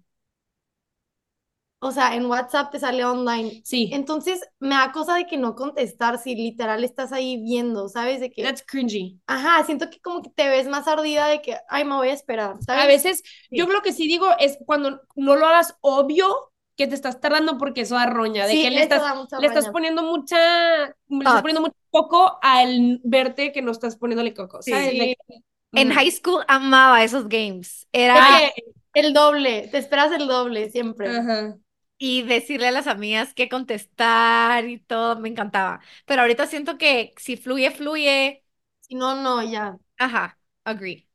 [1.83, 3.61] O sea, en WhatsApp te sale online.
[3.65, 8.19] Sí, Entonces me da cosa de que no contestar si literal estás ahí viendo, ¿sabes?
[8.19, 9.19] De que, that's cringy.
[9.27, 12.13] ajá, siento que como que te ves más ardida de que, ay, me voy a
[12.13, 12.83] esperar, ¿sabes?
[12.83, 13.57] A veces, Sí.
[13.57, 17.57] yo lo que sí digo es cuando no lo hagas obvio que te estás tardando
[17.59, 19.03] porque eso da roña, de Sí, que le estás,
[19.39, 20.37] le estás poniendo mucha,
[20.87, 24.71] le estás poniendo mucho coco al verte que no estás poniéndole coco, Sí.
[24.71, 24.85] ¿sabes?
[24.87, 25.15] De Sí.
[25.27, 25.43] que-
[25.75, 25.91] En Mm.
[25.93, 27.87] high school amaba esos games.
[27.91, 28.39] Era
[28.93, 31.09] que el doble, te esperas el doble siempre.
[31.17, 31.55] Ajá.
[32.05, 35.79] Y decirle a las amigas qué contestar y todo, me encantaba.
[36.05, 38.43] Pero ahorita siento que si fluye, fluye.
[38.81, 39.77] Si no, no, ya.
[39.97, 41.07] Ajá, agree.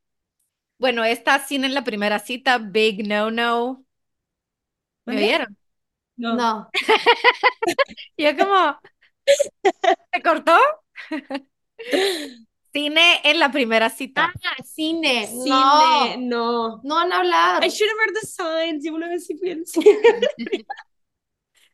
[0.78, 3.84] Bueno, esta sin en la primera cita, big no no.
[5.06, 5.56] ¿Me vieron?
[6.16, 6.36] No.
[6.36, 6.68] No.
[8.16, 8.78] Yo como,
[10.12, 10.52] ¿se cortó?
[12.72, 14.32] Cine en la primera cita.
[14.44, 15.26] Ah, cine.
[15.26, 16.16] Cine, No.
[16.18, 16.80] no.
[16.84, 17.64] No van a hablar.
[17.64, 18.84] I should have read the signs.
[18.84, 19.96] Y una vez sí fui al cine.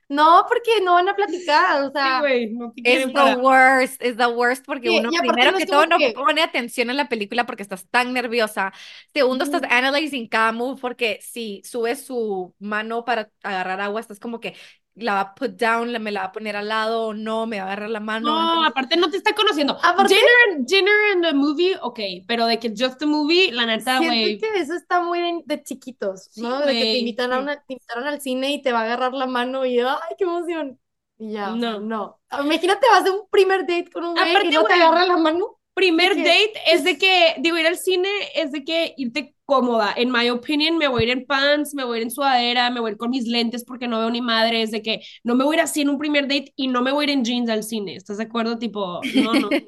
[0.06, 2.20] No, porque no van a platicar, o Sí, sea,
[2.52, 3.36] no Es quieren the para.
[3.38, 6.90] worst, es the worst porque Sí, uno primero no que todo no que- pone atención
[6.90, 8.72] en la película porque estás tan nerviosa.
[9.14, 9.70] Segundo, estás Ujú.
[9.72, 14.54] analyzing cada move porque si subes su mano para agarrar agua, estás como que
[14.96, 17.46] la va a put down, la- me la va a poner al lado o no,
[17.46, 18.28] me va a agarrar la mano.
[18.30, 19.76] No, entonces- aparte no te está conociendo.
[19.82, 23.98] Aparte- Dinner, dinner in the movie, ok, pero de que just the movie, la neta,
[23.98, 24.38] Siento güey.
[24.38, 26.60] que eso está muy de, de chiquitos, Sí, ¿no?
[26.60, 29.14] De que te invitan a una, te invitaron al cine y te va a agarrar
[29.14, 30.78] la mano y ¡ay, qué emoción!
[31.18, 31.80] Y ya, No.
[31.80, 32.20] no.
[32.42, 35.16] Imagínate, vas a un primer date con un güey y no te güey, agarra la
[35.16, 35.58] mano.
[35.74, 39.92] Primer date es de que, digo, ir al cine es de que irte cómoda.
[39.96, 42.70] En my opinion, me voy a ir en pants, me voy a ir en sudadera,
[42.70, 44.62] me voy a ir con mis lentes porque no veo ni madre.
[44.62, 46.80] Es de que no me voy a ir así en un primer date y no
[46.80, 47.96] me voy a ir en jeans al cine.
[47.96, 48.56] ¿Estás de acuerdo?
[48.58, 49.48] Tipo, no, no.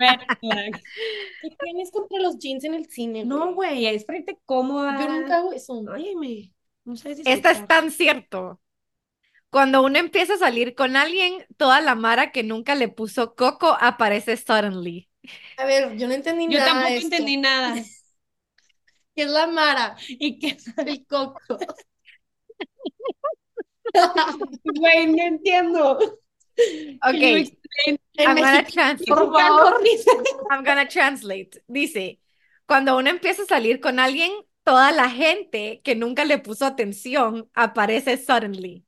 [0.00, 0.80] Red flag.
[1.42, 3.24] ¿Qué tienes contra los jeans en el cine?
[3.24, 4.98] No, güey, es para irte cómoda.
[5.00, 5.74] Yo nunca hago eso.
[5.74, 6.52] Óyeme,
[6.84, 8.60] no sé si Esta es tan cierto.
[9.50, 13.76] Cuando uno empieza a salir con alguien, toda la mara que nunca le puso coco
[13.80, 15.08] aparece suddenly.
[15.56, 17.06] A ver, yo no entendí Yo nada de tampoco esto.
[17.06, 17.74] entendí nada.
[19.14, 19.96] ¿Qué es la Mara?
[20.08, 21.58] Y que, El coco.
[24.64, 25.98] güey, no entiendo.
[25.98, 27.14] Ok,
[28.18, 29.06] I'm gonna translate.
[29.06, 29.82] por favor.
[30.50, 31.62] I'm gonna translate.
[31.66, 32.20] Dice,
[32.66, 34.30] cuando uno empieza a salir con alguien,
[34.64, 38.84] toda la gente que nunca le puso atención aparece suddenly.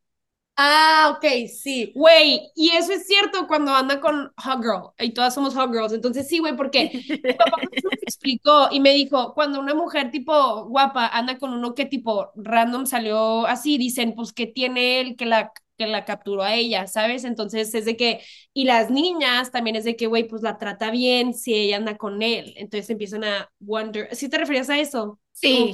[0.65, 1.93] Ah, ok, sí.
[1.95, 5.93] Güey, y eso es cierto cuando anda con Hot Girl, y todas somos Hot Girls,
[5.93, 6.93] entonces sí, güey, porque
[7.25, 7.57] mi papá
[7.91, 12.31] me explicó y me dijo, cuando una mujer tipo guapa anda con uno que tipo
[12.37, 16.87] random salió así, dicen, pues que tiene él que la, que la capturó a ella,
[16.87, 17.25] ¿sabes?
[17.25, 18.21] Entonces es de que,
[18.55, 21.97] y las niñas también es de que, güey, pues la trata bien si ella anda
[21.97, 25.19] con él, entonces empiezan a wonder, ¿sí te referías a eso?
[25.33, 25.73] Sí,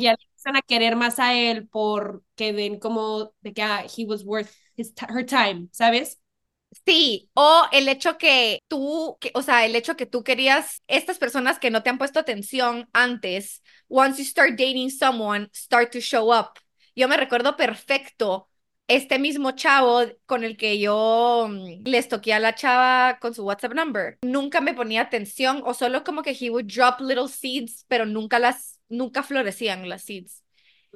[0.56, 4.92] a querer más a él porque ven como de que ah, he was worth his
[5.08, 6.18] her time, ¿sabes?
[6.84, 7.30] sí.
[7.34, 11.58] O el hecho que tú, que, o sea, el hecho que tú querías, estas personas
[11.58, 16.32] que no te han puesto atención antes, once you start dating someone, start to show
[16.32, 16.58] up.
[16.94, 18.48] Yo me recuerdo perfecto
[18.88, 23.44] este mismo chavo con el que yo mm, les toqué a la chava con su
[23.44, 24.18] WhatsApp number.
[24.22, 28.38] Nunca me ponía atención o solo como que he would drop little seeds, pero nunca
[28.38, 30.44] las, nunca florecían las seeds.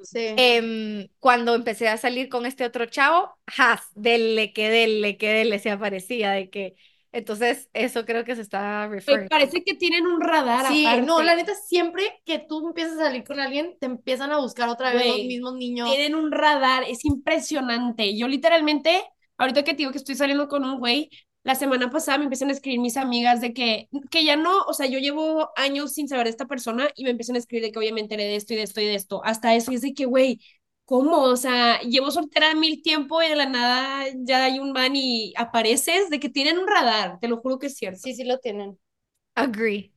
[0.03, 0.21] Sí.
[0.37, 5.59] Em, cuando empecé a salir con este otro chavo, has, dele que dele que dele
[5.59, 6.77] se aparecía de que
[7.13, 9.29] entonces eso creo que se está referring.
[9.29, 11.07] parece que tienen un radar Sí, aparte.
[11.07, 14.69] no, la neta, siempre que tú empiezas a salir con alguien, te empiezan a buscar
[14.69, 15.89] otra vez los Güey, mismos niños.
[15.91, 18.17] Tienen un radar, es impresionante.
[18.17, 19.03] Yo literalmente,
[19.39, 21.11] ahorita que te digo que estoy saliendo con un güey,
[21.45, 24.75] la semana pasada me empiezan a escribir mis amigas de que, que ya no, o
[24.75, 27.73] sea, yo llevo años sin saber de esta persona y me empiezan a escribir de
[27.73, 29.23] que oye, me enteré de esto y de esto y de esto.
[29.25, 30.41] Hasta eso, y es de que, güey,
[30.85, 31.19] ¿cómo?
[31.23, 35.33] O sea, llevo soltera mil tiempo y de la nada ya hay un man y
[35.37, 38.01] apareces, de que tienen un radar, te lo juro que es cierto.
[38.01, 38.79] Sí, sí lo tienen.
[39.37, 39.93] Agree.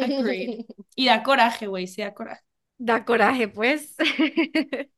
[0.00, 0.66] Agreed.
[0.96, 2.42] Y da coraje, güey, sí da coraje.
[2.78, 3.94] Da coraje, pues.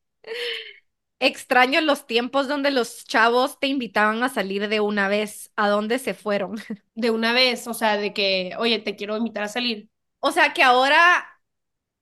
[1.27, 5.53] Extraño los tiempos donde los chavos te invitaban a salir de una vez.
[5.57, 6.57] ¿A dónde se fueron?
[6.95, 9.89] De una vez, o sea, de que, oye, te quiero invitar a salir.
[10.21, 11.27] O sea que ahora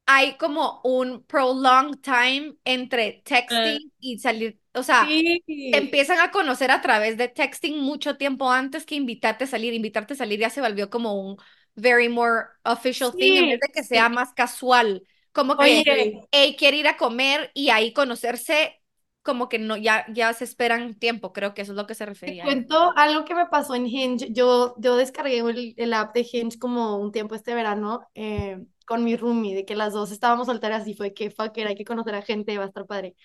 [0.07, 4.61] hay como un prolonged time entre texting y salir.
[4.75, 5.43] O sea, Sí.
[5.71, 9.75] te empiezan a conocer a través de texting mucho tiempo antes que invitarte a salir.
[9.75, 11.37] Invitarte a salir ya se volvió como un
[11.75, 15.07] very more official thing en vez de que sea más casual.
[15.33, 18.82] Como que, Oye, hey, quiere ir a comer y ahí conocerse,
[19.23, 21.33] como que no, ya, ya se esperan tiempo.
[21.33, 22.41] Creo que eso es lo que se Te refería.
[22.41, 24.29] cuento algo que me pasó en Hinge.
[24.33, 29.03] Yo, yo descargué el, el app de Hinge como un tiempo este verano eh, con
[29.03, 31.85] mi roomie, de que las dos estábamos solteras y fue que fuck it, hay que
[31.85, 33.17] conocer a gente, va a estar padre.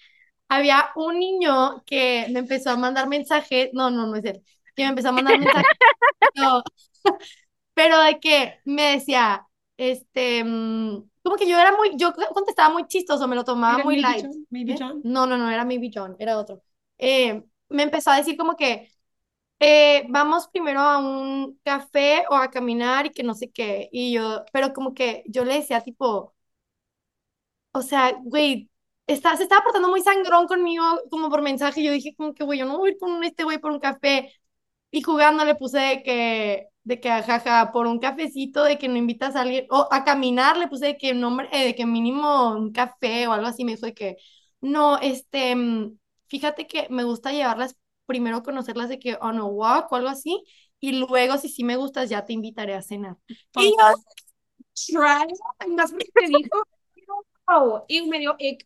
[0.49, 4.43] Había un niño que me empezó a mandar mensajes, no, no, no es él,
[4.75, 5.67] que me empezó a mandar mensajes,
[6.35, 6.63] no,
[7.73, 12.87] pero de que me decía, este, mm, como que yo era muy, yo contestaba muy
[12.87, 14.25] chistoso, me lo tomaba ¿Era muy light.
[14.25, 14.47] John?
[14.49, 14.77] Maybe ¿Eh?
[14.79, 15.01] John.
[15.03, 16.61] No, no, no, era Maybe John, era otro.
[16.97, 18.89] Eh, me empezó a decir como que
[19.59, 23.89] eh, vamos primero a un café o a caminar y que no sé qué.
[23.91, 26.33] Y yo, pero como que yo le decía tipo,
[27.73, 28.69] o sea, güey,
[29.05, 31.83] está, se estaba portando muy sangrón conmigo como por mensaje.
[31.83, 33.79] Yo dije como que, güey, yo no voy a ir con este güey por un
[33.79, 34.33] café.
[34.91, 39.35] Y jugando le puse que, de que, jaja, por un cafecito, de que no invitas
[39.35, 42.71] a alguien, o a caminar le puse de que nombre, eh, de que mínimo un
[42.71, 43.65] café o algo así.
[43.65, 44.15] Me dijo de que,
[44.61, 47.75] no, este, mm, fíjate que me gusta llevarlas,
[48.05, 50.41] primero conocerlas de que on a walk o algo así,
[50.79, 53.17] y luego si sí me gustas ya te invitaré a cenar.
[53.57, 53.93] Y yo,
[54.87, 55.33] Try.
[55.75, 56.63] Más te dijo.
[57.47, 57.83] Wow.
[57.89, 58.65] Y me dio ick.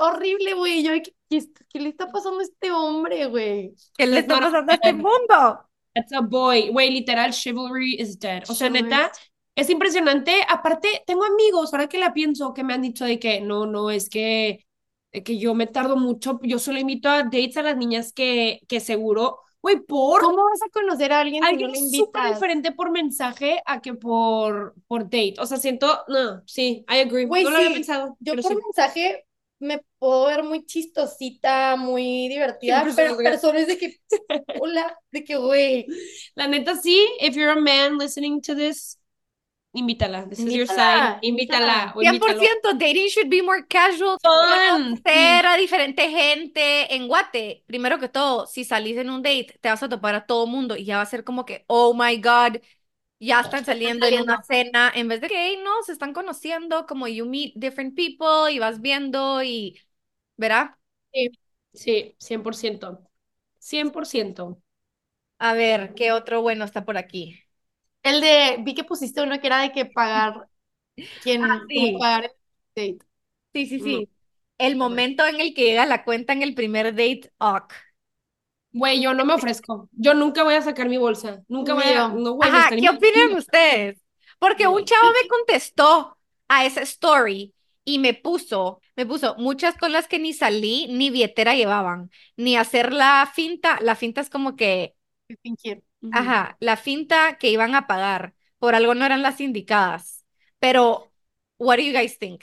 [0.00, 0.90] horrible, güey, yo,
[1.28, 3.74] ¿qué, qué, le está pasando a este hombre, güey?
[3.96, 5.68] ¿Qué le está pasando a este mundo?
[5.94, 6.70] That's a boy.
[6.70, 8.44] Güey, literal, chivalry is dead.
[8.48, 8.82] O sea, Chivalry.
[8.84, 9.12] neta,
[9.54, 10.32] es impresionante.
[10.48, 13.90] Aparte, tengo amigos, ahora que la pienso, que me han dicho de que no, no,
[13.90, 14.64] es que
[15.12, 18.80] que yo me tardo mucho, yo solo invito a dates a las niñas que, que
[18.80, 22.90] seguro, güey, por ¿Cómo vas a conocer a alguien no alguien le súper diferente por
[22.90, 25.34] mensaje a que por, por date.
[25.38, 27.26] O sea, siento, no, sí, I agree.
[27.26, 28.54] Güey, no lo había sí, pensado, Yo por sí.
[28.54, 29.26] mensaje
[29.62, 33.96] me puedo ver muy chistosita, muy divertida, pero personas de que,
[34.60, 35.86] hola, de que, güey,
[36.34, 38.98] La neta, sí, if you're a man listening to this,
[39.74, 40.28] invítala.
[40.28, 41.18] This is your Invítala, sign.
[41.22, 41.92] Invítala.
[41.96, 42.18] o 100%
[42.70, 42.78] invítalo.
[42.78, 44.18] dating should be more casual.
[44.22, 47.64] Conocer a diferente gente en Guate.
[47.66, 50.76] Primero que todo, si salís en un date, te vas a topar a todo mundo
[50.76, 52.60] y ya va a ser como que, oh my God,
[53.26, 54.92] ya están saliendo en una cena.
[54.94, 58.58] En vez de que, hey, no, se están conociendo, como you meet different people y
[58.58, 59.78] vas viendo y,
[60.36, 60.76] ¿verdad?
[61.74, 63.08] Sí, 100%.
[63.58, 64.60] 100%.
[65.38, 67.38] A ver, ¿qué otro bueno está por aquí?
[68.02, 70.48] el de, vi que pusiste uno que era de que pagar,
[71.20, 71.98] quien, Ah, sí.
[71.98, 72.32] pagar el
[72.98, 73.06] date.
[73.54, 74.02] Sí, sí, Mm.
[74.02, 74.10] sí.
[74.58, 77.72] El momento en el que llega la cuenta en el primer date, ok.
[78.72, 79.88] Güey, yo no me ofrezco.
[79.92, 81.42] Yo nunca voy a sacar mi bolsa.
[81.48, 82.08] Nunca voy a.
[82.08, 84.00] No, güey, Ajá, ¿qué opinan ustedes?
[84.38, 86.18] Porque un chavo me contestó
[86.48, 87.54] a esa story
[87.84, 92.56] y me puso, me puso muchas con las que ni salí ni billetera llevaban, ni
[92.56, 94.94] hacer la finta, la finta es como que,
[95.42, 95.82] fingir.
[96.12, 100.24] Ajá, la finta que iban a pagar, por algo no eran las indicadas.
[100.58, 101.12] Pero,
[101.58, 102.42] what do you guys think?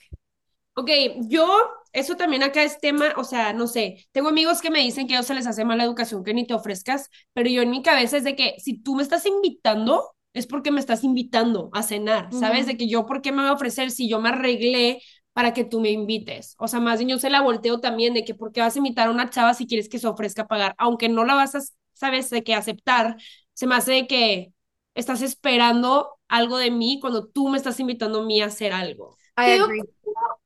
[0.74, 0.90] Ok,
[1.28, 5.08] yo, eso también acá es tema, o sea, no sé, tengo amigos que me dicen
[5.08, 7.70] que a ellos se les hace mala educación que ni te ofrezcas, pero yo en
[7.70, 11.70] mi cabeza es de que si tú me estás invitando, es porque me estás invitando
[11.74, 12.68] a cenar, ¿sabes?
[12.68, 15.02] De que yo, ¿por qué me voy a ofrecer si yo me arreglé
[15.34, 16.56] para que tú me invites?
[16.60, 18.80] O sea, más bien yo se la volteo también de que ¿por qué vas a
[18.80, 20.76] invitar a una chava si quieres que se ofrezca a pagar?
[20.78, 21.62] Aunque no la vas a,
[21.94, 22.30] ¿sabes?
[22.30, 23.18] De que aceptar,
[23.54, 24.54] se me hace de que
[24.94, 29.18] estás esperando algo de mí cuando tú me estás invitando a mí a hacer algo.
[29.36, 29.68] Creo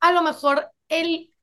[0.00, 1.33] a lo mejor él,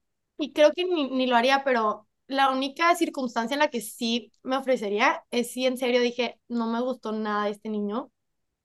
[0.42, 4.32] y creo que ni, ni lo haría, pero la única circunstancia en la que sí
[4.44, 8.12] me ofrecería es si en serio dije, no me gustó nada este niño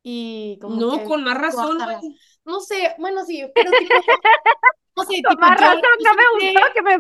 [0.02, 2.18] y como No, que con más razón, güey.
[2.44, 3.94] No sé, bueno, sí, pero tipo,
[4.96, 6.98] no sé, tipo, más yo- razón, yo no me gustó que me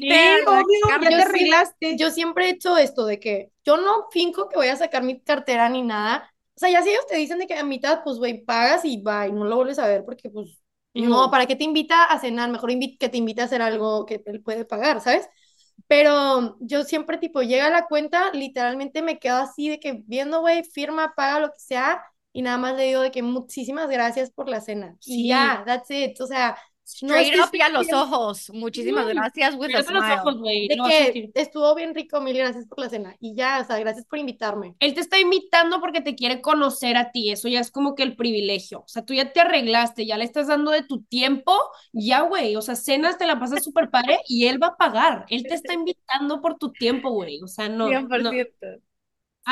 [0.00, 1.96] Sí, ya yo te sí- arreglaste.
[1.96, 5.20] Yo siempre he hecho esto de que yo no finco que voy a sacar mi
[5.20, 6.32] cartera ni nada.
[6.56, 9.00] O sea, ya si ellos te dicen de que a mitad, pues, güey, pagas y
[9.00, 10.58] va, y no lo vuelves a ver porque, pues,
[11.06, 11.30] no.
[11.30, 12.50] ¿para qué te invita a cenar?
[12.50, 15.28] Mejor que te invite a hacer algo que él puede pagar, ¿sabes?
[15.86, 20.64] Pero yo siempre, tipo, llega la cuenta, literalmente me quedo así de que viendo, güey,
[20.64, 24.48] firma, paga lo que sea, y nada más le digo de que muchísimas gracias por
[24.48, 24.96] la cena.
[25.00, 25.24] Sí.
[25.24, 26.20] Y ya, that's it.
[26.20, 26.58] O sea,
[26.88, 28.50] Straight estoy up y a los ojos.
[28.54, 30.14] Muchísimas Mm, gracias with a smile.
[30.20, 30.68] ojos, güey.
[30.68, 31.30] de que sentir.
[31.34, 33.16] estuvo bien rico, mil gracias por la cena.
[33.20, 34.74] Y ya, o sea, gracias por invitarme.
[34.80, 38.02] Él te está invitando porque te quiere conocer a ti, eso ya es como que
[38.04, 38.80] el privilegio.
[38.80, 41.52] O sea, tú ya te arreglaste, ya le estás dando de tu tiempo,
[41.92, 42.56] ya, güey.
[42.56, 45.26] O sea, cenas te la pasas súper padre y él va a pagar.
[45.28, 47.42] Él te está invitando por tu tiempo, güey.
[47.42, 47.90] O sea, no, no.
[47.90, 48.30] 100%.
[48.30, 48.87] Hay,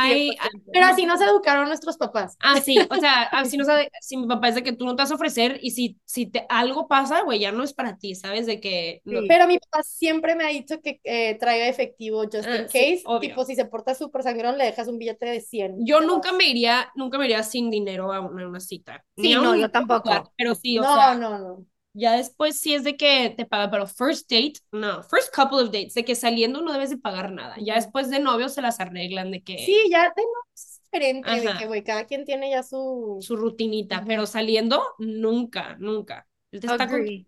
[0.01, 0.73] 100%.
[0.73, 2.37] Pero así nos educaron nuestros papás.
[2.41, 4.95] Ah, sí, o sea, así no sabe, si mi papá es de que tú no
[4.97, 7.97] te vas a ofrecer y si, si te, algo pasa, güey, ya no es para
[7.99, 8.47] ti, ¿sabes?
[8.47, 9.27] De que no- Sí.
[9.29, 12.73] Pero mi papá siempre me ha dicho que eh, traiga efectivo just Ah, in sí,
[12.79, 13.03] case.
[13.07, 13.31] obvio.
[13.31, 15.77] tipo, si se porta súper sangrón, le dejas un billete de 100.
[15.87, 19.05] yo Te nunca me iría, nunca me iría sin dinero a una, a una cita.
[19.17, 20.11] Sí, Ni no, un yo tampoco.
[20.37, 21.67] pero sí, o No, sea, no, no.
[21.97, 25.71] Ya después sí es de que te paga, pero first date, no, first couple of
[25.73, 27.57] dates, de que saliendo no debes de pagar nada.
[27.61, 31.41] Ya después de novio se las arreglan de que Sí, ya de no, es diferente,
[31.41, 33.19] de que, güey, cada quien tiene ya su...
[33.21, 36.27] su rutinita, pero saliendo, nunca, nunca.
[36.51, 37.27] Te está Agree.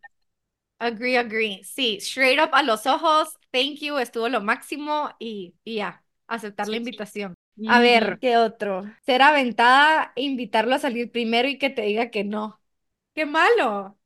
[0.81, 1.65] Agree, agree.
[1.65, 3.37] Sí, straight up a los ojos.
[3.51, 6.79] Thank you, estuvo lo máximo y, y ya, aceptar la sí.
[6.79, 7.35] invitación.
[7.67, 8.85] A ver, ¿qué otro?
[9.05, 12.61] Ser aventada e invitarlo a salir primero y que te diga que no.
[13.15, 13.98] ¡Qué malo!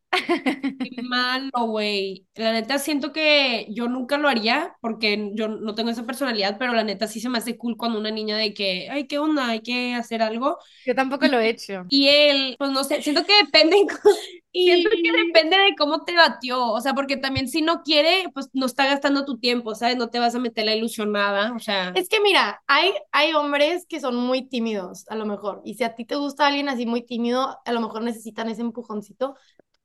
[0.82, 2.26] Qué malo, güey.
[2.34, 6.72] La neta siento que yo nunca lo haría porque yo no tengo esa personalidad, pero
[6.74, 9.48] la neta sí se me hace cool cuando una niña de que, ay, ¿qué onda?
[9.48, 10.58] Hay que hacer algo.
[10.84, 11.86] Yo tampoco lo he hecho.
[11.88, 13.76] Y él, pues no sé, siento que depende,
[14.52, 16.66] siento que depende de cómo te batió.
[16.72, 19.96] O sea, porque también si no quiere, pues no está gastando tu tiempo, ¿sabes?
[19.96, 21.52] No te vas a meter la ilusionada.
[21.54, 25.62] O sea, Es que mira, hay, hay hombres que son muy tímidos, a lo mejor.
[25.64, 28.62] Y si a ti te gusta alguien así muy tímido, a lo mejor necesitan ese
[28.62, 29.36] empujoncito.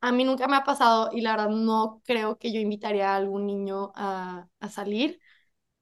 [0.01, 3.15] A mí nunca me ha pasado y la verdad no creo que yo invitaría a
[3.17, 5.19] algún niño a, a salir.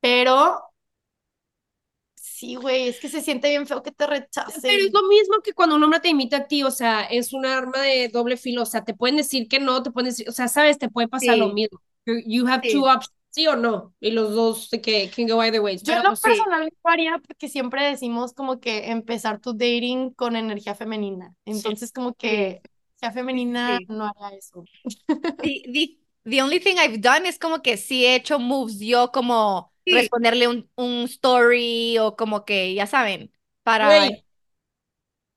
[0.02, 0.62] Pero
[2.16, 4.62] sí, güey, es que se siente bien feo que te rechacen.
[4.68, 7.34] Pero es lo mismo que cuando un hombre te invita a ti, o sea, es
[7.34, 10.28] un arma de doble filo, o sea, te pueden decir que no, te pueden decir,
[10.30, 11.54] o sea, sabes, te puede pasar lo Sí.
[11.54, 11.80] mismo.
[12.06, 12.70] You, have Sí.
[12.72, 15.84] two options, sí o no, y los dos de que can go either ways.
[15.84, 19.54] Yo en lo pues sí, personal lo haría porque siempre decimos como que empezar tu
[19.54, 21.36] dating con energía femenina.
[21.46, 22.64] Entonces como que
[23.06, 23.86] energía femenina Sí.
[23.88, 24.64] no haría eso.
[25.42, 29.12] Di- di- The only thing I've done es como que sí he hecho moves yo
[29.12, 29.92] como Sí.
[29.94, 33.32] responderle un, un story o como que, ya saben,
[33.64, 33.88] para...
[33.88, 34.26] Güey,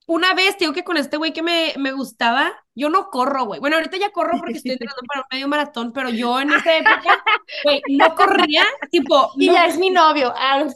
[0.07, 3.61] una vez, digo que con este güey que me, me gustaba, yo no corro, güey.
[3.61, 6.77] Bueno, ahorita ya corro porque estoy entrenando para un medio maratón, pero yo en esa
[6.79, 7.23] época,
[7.62, 10.33] güey, no corría, tipo, Y no, ya es mi novio.
[10.35, 10.66] Ah,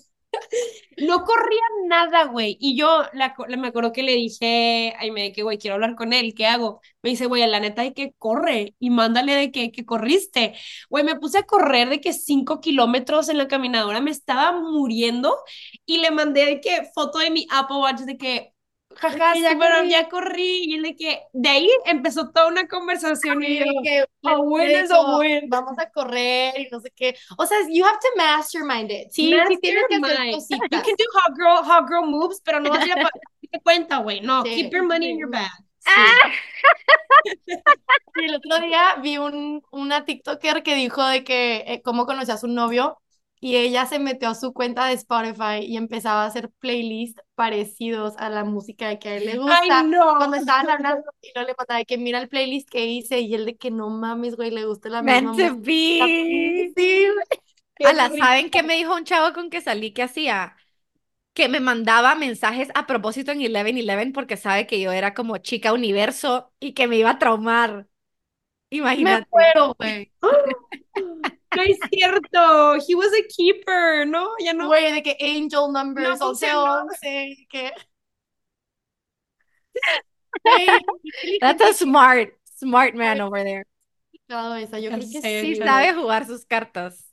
[0.99, 2.57] no corría nada, güey.
[2.61, 5.95] Y yo la, la- me acuerdo que le dije, ay, me que, güey, quiero hablar
[5.97, 6.81] con él, ¿qué hago?
[7.03, 10.55] Me dice, güey, la neta de que corre y mándale de que, que corriste.
[10.91, 15.37] Güey, me puse a correr de que cinco kilómetros en la caminadora, me estaba muriendo
[15.87, 18.53] y le mandé de que foto de mi Apple Watch de que,
[18.97, 19.91] jaja, sí, bueno, corrí.
[19.91, 20.65] ya corrí.
[20.75, 24.71] Y de que, de ahí empezó toda una conversación y yo, que a le win
[24.71, 25.49] is digo, a win.
[25.49, 27.17] Vamos a correr y no sé qué.
[27.37, 29.11] O sea, you have to mastermind it.
[29.11, 30.33] Sí, sí tienes que hacer Mastermind.
[30.49, 30.83] You cositas.
[30.83, 33.99] can do hot girl, hot girl moves, pero no vas a ir a darte cuenta,
[33.99, 34.21] güey.
[34.21, 35.21] No, Sí, keep your money in sí.
[35.21, 35.51] your bag.
[38.15, 42.35] Y el otro día vi un, una TikToker que dijo de que eh, cómo conocía
[42.35, 43.02] a su novio
[43.43, 48.15] y ella se metió a su cuenta de Spotify y empezaba a hacer playlists parecidos
[48.19, 49.59] a la música que a él le gusta.
[49.65, 50.15] Ay, no.
[50.19, 53.35] Cuando estaban hablando y no le mandaba de que mira el playlist que hice y
[53.35, 55.65] él de que no mames, güey, le gusta la misma Meant to música.
[55.65, 56.75] be.
[56.77, 57.09] Sí,
[57.83, 58.11] Ala.
[58.11, 60.57] ¿saben qué me dijo un chavo con que salí que hacía?
[61.35, 65.73] Que me mandaba mensajes a propósito en 11-11 porque sabe que yo era como chica
[65.73, 67.89] universo y que me iba a traumar.
[68.99, 69.29] Me Imagínate.
[69.31, 70.13] muero, güey.
[71.57, 72.77] No es cierto.
[72.89, 74.29] He was a keeper, ¿no?
[74.41, 74.67] Ya no.
[74.69, 76.83] Güey, de que angel numbers, No 11, funcionó.
[76.83, 77.73] 11, que...
[80.45, 83.65] Qué That's a smart, smart man over there.
[84.27, 84.79] todo eso.
[84.79, 85.07] Yo creo que.
[85.43, 87.13] Sí sabe jugar sus cartas.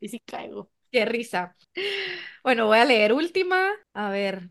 [0.00, 0.70] y sí caigo.
[0.90, 1.56] Qué risa.
[2.42, 3.70] Bueno, voy a leer última.
[3.94, 4.50] A ver.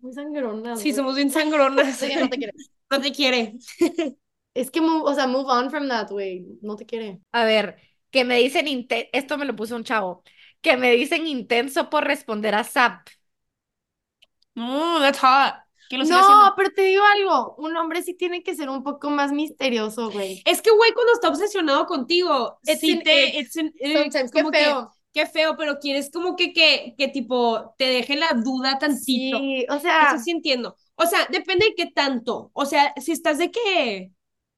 [0.00, 0.76] Muy sangrona.
[0.76, 1.96] Sí, somos bien sangronas.
[1.96, 2.52] Sí, no te quiere.
[2.90, 3.54] No te quiere.
[4.52, 6.44] Es que, move, o sea, move on from that, güey.
[6.60, 7.20] No te quiere.
[7.30, 7.78] A ver,
[8.10, 8.66] que me dicen
[9.12, 10.22] esto me lo puso un chavo,
[10.60, 13.08] que me dicen intenso por responder a Zap.
[14.56, 15.54] No, that's hot.
[15.92, 17.54] No, pero te digo algo.
[17.58, 20.42] Un hombre sí tiene que ser un poco más misterioso, güey.
[20.46, 24.40] Es que, güey, cuando está obsesionado contigo, It's sí te, it's an ick, Sometimes, qué
[24.42, 24.92] como que, feo.
[25.12, 29.38] qué feo, pero quieres como que, que, que tipo, te deje la duda tantito.
[29.38, 30.76] Sí, o Eso sea, sí entiendo.
[30.94, 32.50] O sea, depende de qué tanto.
[32.54, 34.12] O sea, si estás de que,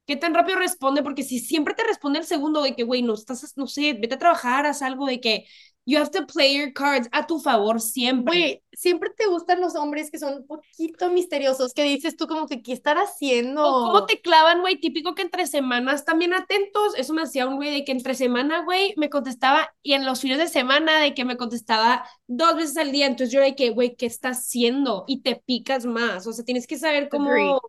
[0.06, 3.14] qué tan rápido responde, porque si siempre te responde el segundo de que, güey, no
[3.14, 5.46] estás, no sé, vete a trabajar, haz algo de que
[5.84, 8.32] you have to play your cards a tu favor siempre.
[8.32, 12.46] güey, siempre te gustan los hombres que son un poquito misteriosos, que dices tú como
[12.46, 13.66] que, ¿qué estar haciendo?
[13.66, 16.94] O cómo te clavan, güey, típico que entre semanas también atentos.
[16.96, 20.20] Eso me hacía un güey de que entre semana, güey, me contestaba y en los
[20.20, 23.06] fines de semana de que me contestaba dos veces al día.
[23.06, 25.04] Entonces yo de que, güey, ¿qué estás haciendo?
[25.06, 26.26] Y te picas más.
[26.26, 27.60] O sea, tienes que saber cómo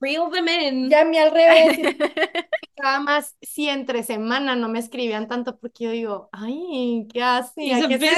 [0.00, 0.90] reel them in.
[0.90, 1.80] Ya mí al revés,
[2.78, 7.74] nada más si entre semana no me escribían tanto porque yo digo, ay, ¿qué hace?
[7.74, 8.12] ¿A qué se?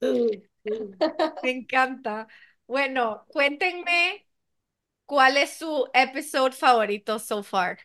[1.42, 2.28] Me encanta.
[2.66, 4.26] Bueno, cuéntenme
[5.06, 7.78] cuál es su episodio favorito so far.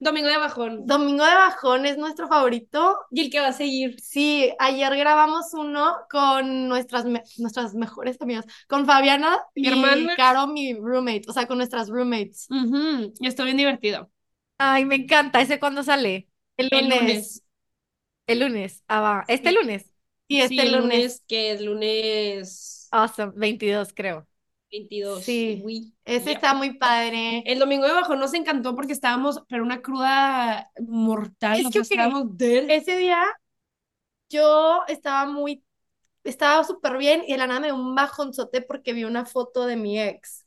[0.00, 0.86] Domingo de bajón.
[0.86, 2.98] Domingo de Bajón es nuestro favorito.
[3.10, 4.00] Y el que va a seguir.
[4.00, 10.16] Sí, ayer grabamos uno con nuestras, me- nuestras mejores amigas, con Fabiana Mi y hermana.
[10.16, 12.46] Caro, mi roommate, o sea, con nuestras roommates.
[12.50, 14.10] Ujú, Y estuvo bien divertido.
[14.58, 15.40] Ay, me encanta.
[15.40, 16.28] ¿Ese cuándo sale?
[16.56, 17.00] El El lunes.
[17.00, 17.42] lunes.
[18.26, 18.84] El lunes.
[18.88, 19.24] Ah, va.
[19.28, 19.84] Este lunes.
[20.28, 20.82] Sí, este Sí, el lunes.
[20.82, 23.32] lunes, que es lunes Awesome.
[23.36, 24.26] 22, creo.
[24.70, 25.24] 22.
[25.24, 25.62] Sí.
[25.64, 26.32] Uy, Ese ya.
[26.32, 27.42] está muy padre.
[27.46, 32.28] El domingo de bajón nos encantó porque estábamos, pero una cruda mortal, Es que, estábamos.
[32.38, 33.24] Ese día
[34.28, 35.64] yo estaba muy,
[36.24, 39.66] estaba súper bien y de la nada me dio un bajonzote porque vi una foto
[39.66, 40.46] de mi ex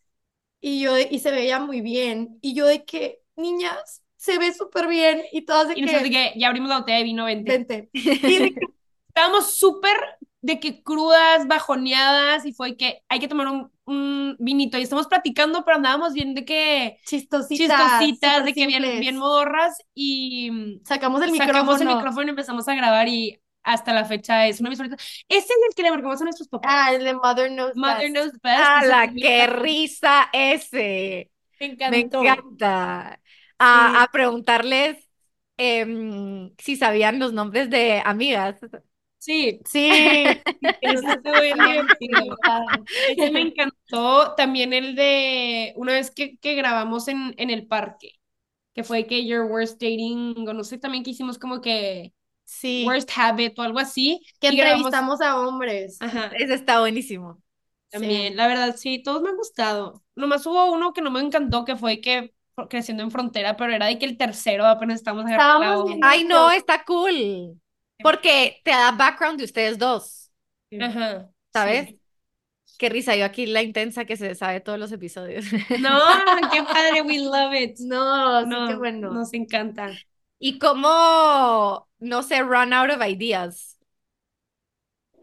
[0.61, 4.87] y yo, y se veía muy bien y yo de que, niñas, se ve súper
[4.87, 7.25] bien y todas de Y nosotros de que, que ya abrimos la botella de vino
[7.25, 7.51] 20.
[7.51, 7.89] vente.
[7.93, 8.61] Y de que,
[9.09, 9.95] Estábamos súper
[10.43, 14.77] de que crudas, bajoneadas, y fue que hay que tomar un, un vinito.
[14.77, 19.77] Y estamos platicando, pero andábamos bien de que chistositas, chistositas, de que bien, bien morras,
[19.95, 21.95] y Sacamos el sacamos el micrófono.
[21.95, 25.05] micrófono y empezamos a grabar, y hasta la fecha es una de mis favoritas.
[25.29, 26.73] Ese es el que le marcamos a nuestros papás.
[26.73, 28.11] Ah, el de Mother Knows Mother Best.
[28.11, 28.59] Knows Best.
[28.59, 31.31] ¡Hala, ese qué risa ese!
[31.59, 32.19] Me Me encantó.
[32.19, 33.19] encanta.
[33.59, 34.03] A, Sí.
[34.03, 35.09] a preguntarles
[35.57, 38.57] em, si sabían los nombres de amigas.
[39.25, 40.43] Sí, Sí,
[40.81, 42.35] ese estuvo bien divertido.
[43.07, 44.35] Ese me encantó.
[44.35, 48.13] También el de una vez que, que grabamos en, en el parque,
[48.73, 52.13] que fue que Your Worst Dating, o no sé, también que hicimos como que
[52.45, 54.21] sí, Worst Habit o algo así.
[54.41, 55.97] que y grabamos- entrevistamos a hombres.
[56.01, 57.41] Ajá, Ese está buenísimo.
[57.89, 58.35] también.
[58.35, 60.03] La verdad, sí, todos me han gustado.
[60.15, 62.33] Nomás hubo uno que no me encantó, que fue que
[62.69, 66.05] creciendo en frontera, pero era de que el tercero apenas estamos Estábamos agarrando.
[66.05, 67.59] Ay, no, está cool.
[68.03, 70.31] Porque te da background de ustedes dos,
[70.79, 71.33] Ajá.
[71.53, 71.89] ¿sabes?
[71.89, 71.99] sí.
[72.77, 75.45] Qué risa, yo aquí la intensa que se sabe todos los episodios.
[75.75, 75.89] No,
[76.51, 77.77] qué padre, we love it.
[77.79, 79.09] No, sí, No, qué bueno.
[79.09, 80.01] nos encanta.
[80.39, 83.79] Y cómo, no sé, run out of ideas.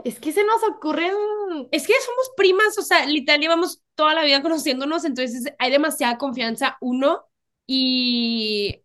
[0.04, 1.14] Es que se nos ocurren.
[1.72, 6.16] Es que somos primas, o sea, literal llevamos toda la vida conociéndonos, entonces hay demasiada
[6.18, 7.26] confianza, uno,
[7.66, 8.82] y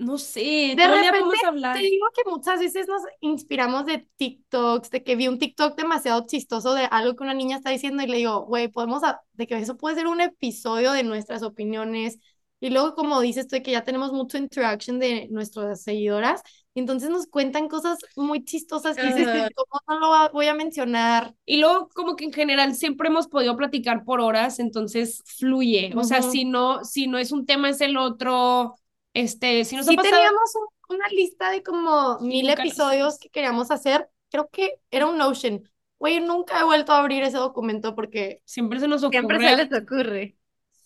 [0.00, 1.76] no sé, De repente, podemos hablar.
[1.76, 6.26] Te digo que muchas veces nos inspiramos de TikToks, de que vi un TikTok demasiado
[6.26, 9.46] chistoso de algo que una niña está diciendo y le digo, güey, podemos, a- de
[9.46, 12.18] que eso puede ser un episodio de nuestras opiniones.
[12.62, 16.42] Y luego, como dices tú, de que ya tenemos mucho interaction de nuestras seguidoras,
[16.74, 19.26] y entonces nos cuentan cosas muy chistosas que dices.
[19.56, 21.34] ¿cómo no lo voy a mencionar?
[21.46, 25.92] Y luego, como que en general siempre hemos podido platicar por horas, entonces fluye.
[25.96, 28.76] O sea, si no, si no es un tema, es el otro.
[29.14, 30.14] Este, si nos ha Sí pasado.
[30.16, 34.08] teníamos un- una lista de como mil nunca lo episodios que queríamos hacer.
[34.30, 35.68] Creo que era un Notion.
[35.98, 39.18] Güey, nunca he vuelto a abrir ese documento porque Siempre se nos ocurre.
[39.20, 40.36] Siempre se les ocurre.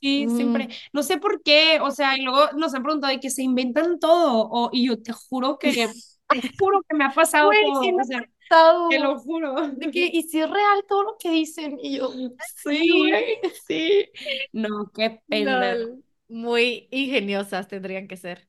[0.01, 0.37] Sí, Mm.
[0.37, 0.69] siempre.
[0.93, 3.99] No sé por qué, o sea, y luego nos han preguntado de que se inventan
[3.99, 5.71] todo, o, y yo te juro que,
[6.29, 9.19] te juro que me ha pasado Güey, todo, sí me o sea, estado te lo
[9.19, 9.69] juro.
[9.69, 11.79] de que, y si es real todo lo que dicen.
[11.83, 12.11] Y yo,
[12.57, 12.99] sí, Sí.
[13.09, 14.09] güey, sí.
[14.53, 15.75] No, qué pena.
[15.75, 16.05] Lol.
[16.35, 18.49] Muy ingeniosas tendrían que ser.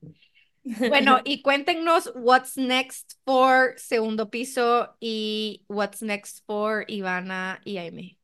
[0.88, 8.20] Bueno, y cuéntenos what's next for Segundo Piso y what's next for Ivana y Aime.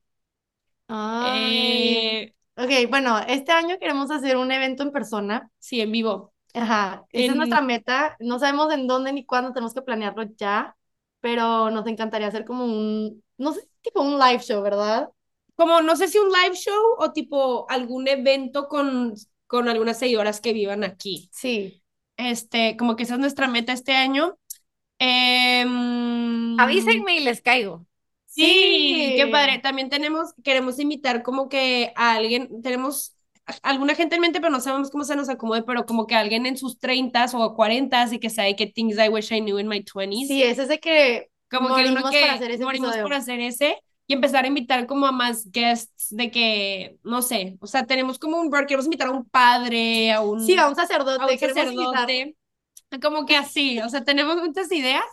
[1.20, 5.50] Eh, Ok, bueno, este año queremos hacer un evento en persona.
[5.60, 6.34] sí, en vivo.
[6.54, 8.18] Ajá, esa es En- nuestra meta.
[8.20, 10.76] No sabemos en dónde ni cuándo, tenemos que planearlo ya,
[11.22, 15.10] pero nos encantaría hacer como un, no sé, tipo un live show, ¿verdad?
[15.56, 19.14] Como, no sé si un live show o tipo algún evento con,
[19.52, 21.30] con algunas seguidoras que vivan aquí.
[21.34, 21.84] Sí.
[22.16, 24.38] Este, como que esa es nuestra meta este año.
[24.98, 27.86] Em, Avísenme y les caigo.
[28.28, 29.30] Sí, qué Sí.
[29.32, 29.60] padre.
[29.60, 33.14] También tenemos, queremos invitar como que a alguien, tenemos
[33.62, 36.46] alguna gente en mente, pero no sabemos cómo se nos acomode, pero como que alguien
[36.46, 39.68] en sus 30s o 40s y que sabe que things I wish I knew in
[39.68, 40.28] my 20s.
[40.28, 43.04] Sí, ese es de que como que uno morimos que para hacer ese morimos episodio.
[43.04, 43.78] por hacer ese
[44.12, 48.20] y empezar a invitar como a más guests de que, no sé, o sea, tenemos
[48.20, 51.40] como un, queremos invitar a un padre, a un, Sí, a un a sacerdote, un
[51.40, 51.94] queremos invitar.
[52.02, 52.36] sacerdote,
[53.02, 55.06] como que así, o sea, tenemos muchas ideas.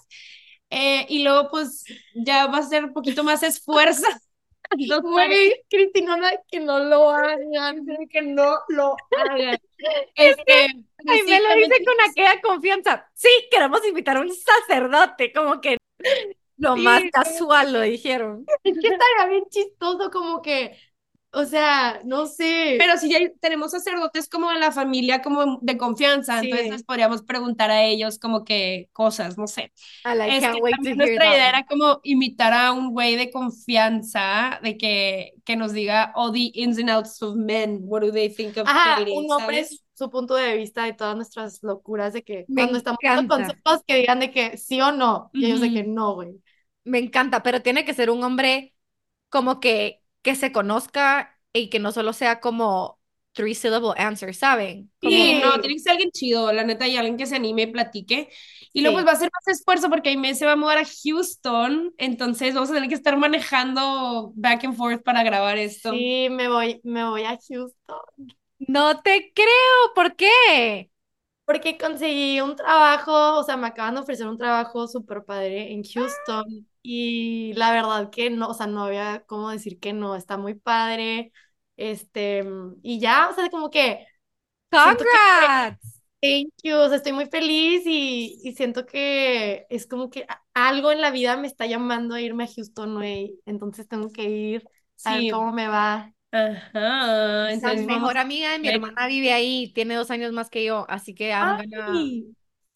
[0.71, 4.03] Eh, y luego, pues, ya va a ser un poquito más esfuerzo.
[5.03, 7.87] Güey, Cristina, no, que no lo hagan.
[8.11, 9.59] que no lo hagan.
[10.17, 10.43] Este,
[11.05, 13.09] pues, sí, Aime lo dice con aquella confianza.
[13.15, 15.79] Sí, queremos invitar a un sacerdote, como que
[16.59, 18.47] lo Sí, más casual lo dijeron.
[18.65, 20.77] Es que estaría bien chistoso, como que,
[21.33, 22.79] o sea, no sé.
[22.79, 26.49] Pero si ya tenemos sacerdotes como de la familia, como de confianza, Sí.
[26.51, 29.73] entonces les podríamos preguntar a ellos como que cosas, no sé.
[30.05, 34.77] I like, también hear nuestra idea era como invitar a un güey de confianza, de
[34.79, 38.57] que, que nos diga all the ins and outs of men, what do they think
[38.57, 39.85] of Ajá, dating, un hombre ¿sabes?
[39.95, 43.27] su punto de vista de todas nuestras locuras, de que Me cuando estamos encanta.
[43.29, 46.41] consejos que digan de que sí o no, y ellos de que no, güey.
[46.89, 48.75] Me encanta, pero tiene que ser un hombre
[49.31, 53.01] como que, que se conozca y que no solo sea como
[53.33, 54.93] three syllable answer, ¿saben?
[55.03, 57.63] Como, Sí, no, tiene que ser alguien chido, la neta, y alguien que se anime
[57.63, 58.29] y platique.
[58.73, 58.97] Y luego Sí.
[58.97, 62.55] pues va a ser más esfuerzo porque Aimee se va a mudar a Houston, entonces
[62.55, 65.93] vamos a tener que estar manejando back and forth para grabar esto.
[65.93, 67.99] Sí, me voy, me voy a Houston.
[68.59, 70.91] no te creo, ¿por qué?
[71.45, 75.83] Porque conseguí un trabajo, o sea, me acaban de ofrecer un trabajo súper padre en
[75.83, 80.37] Houston y la verdad que no, o sea, no había cómo decir que no, está
[80.39, 81.33] muy padre,
[81.77, 82.45] este,
[82.83, 84.07] y ya, o sea, como que,
[84.83, 86.03] Siento que- Congrats.
[86.21, 90.91] thank you, o sea, estoy muy feliz y, y siento que es como que algo
[90.93, 94.69] en la vida me está llamando a irme a Houston, güey, entonces tengo que ir
[95.05, 96.13] a ver Sí, cómo me va.
[96.33, 100.87] ajá, entonces mejor amiga de mi hermana vive ahí, tiene dos años más que yo,
[100.89, 102.11] así que I'm gonna-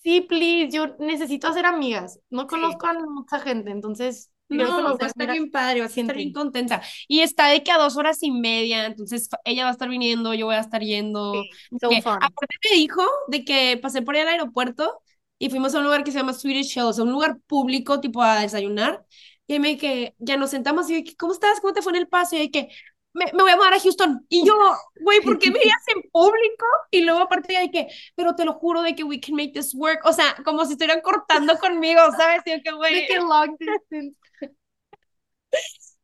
[0.02, 2.48] sí, please, yo necesito hacer amigas, no Sí.
[2.48, 6.32] conozco a mucha gente, entonces No, va a estar bien padre, va a estar bien
[6.32, 6.82] contenta.
[7.08, 10.34] Y está de que a dos horas y media, entonces ella va a estar viniendo,
[10.34, 11.48] yo voy a estar yendo.
[11.70, 15.00] Sí, so Que, aparte me dijo de que pasé por ahí al aeropuerto
[15.38, 18.00] y fuimos a un lugar que se llama Swedish Shell, o sea, un lugar público
[18.00, 19.04] tipo a desayunar.
[19.46, 21.60] Y me que ya nos sentamos y yo, ¿cómo estás?
[21.60, 22.36] ¿Cómo te fue en el paso?
[22.36, 22.68] Y de que
[23.14, 24.24] me, me voy a mudar a Houston.
[24.28, 24.54] Y yo,
[25.00, 25.58] güey, ¿por qué me
[25.94, 26.66] en público?
[26.90, 29.74] Y luego aparte de que, pero te lo juro de que we can make this
[29.74, 30.00] work.
[30.04, 32.42] O sea, como si estuvieran cortando conmigo, ¿sabes?
[32.46, 34.16] Y yo que, De que long distance.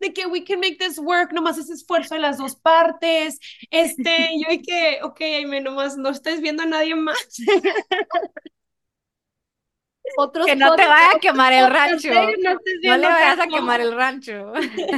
[0.01, 3.39] de que we can make this work, nomás ese esfuerzo de las dos partes.
[3.71, 7.19] Este, yo y que, ok, Aime, nomás no estés viendo a nadie más.
[10.17, 12.09] Otros Que no te vaya a quemar el rancho.
[12.13, 14.53] no No le vayas a quemar el rancho.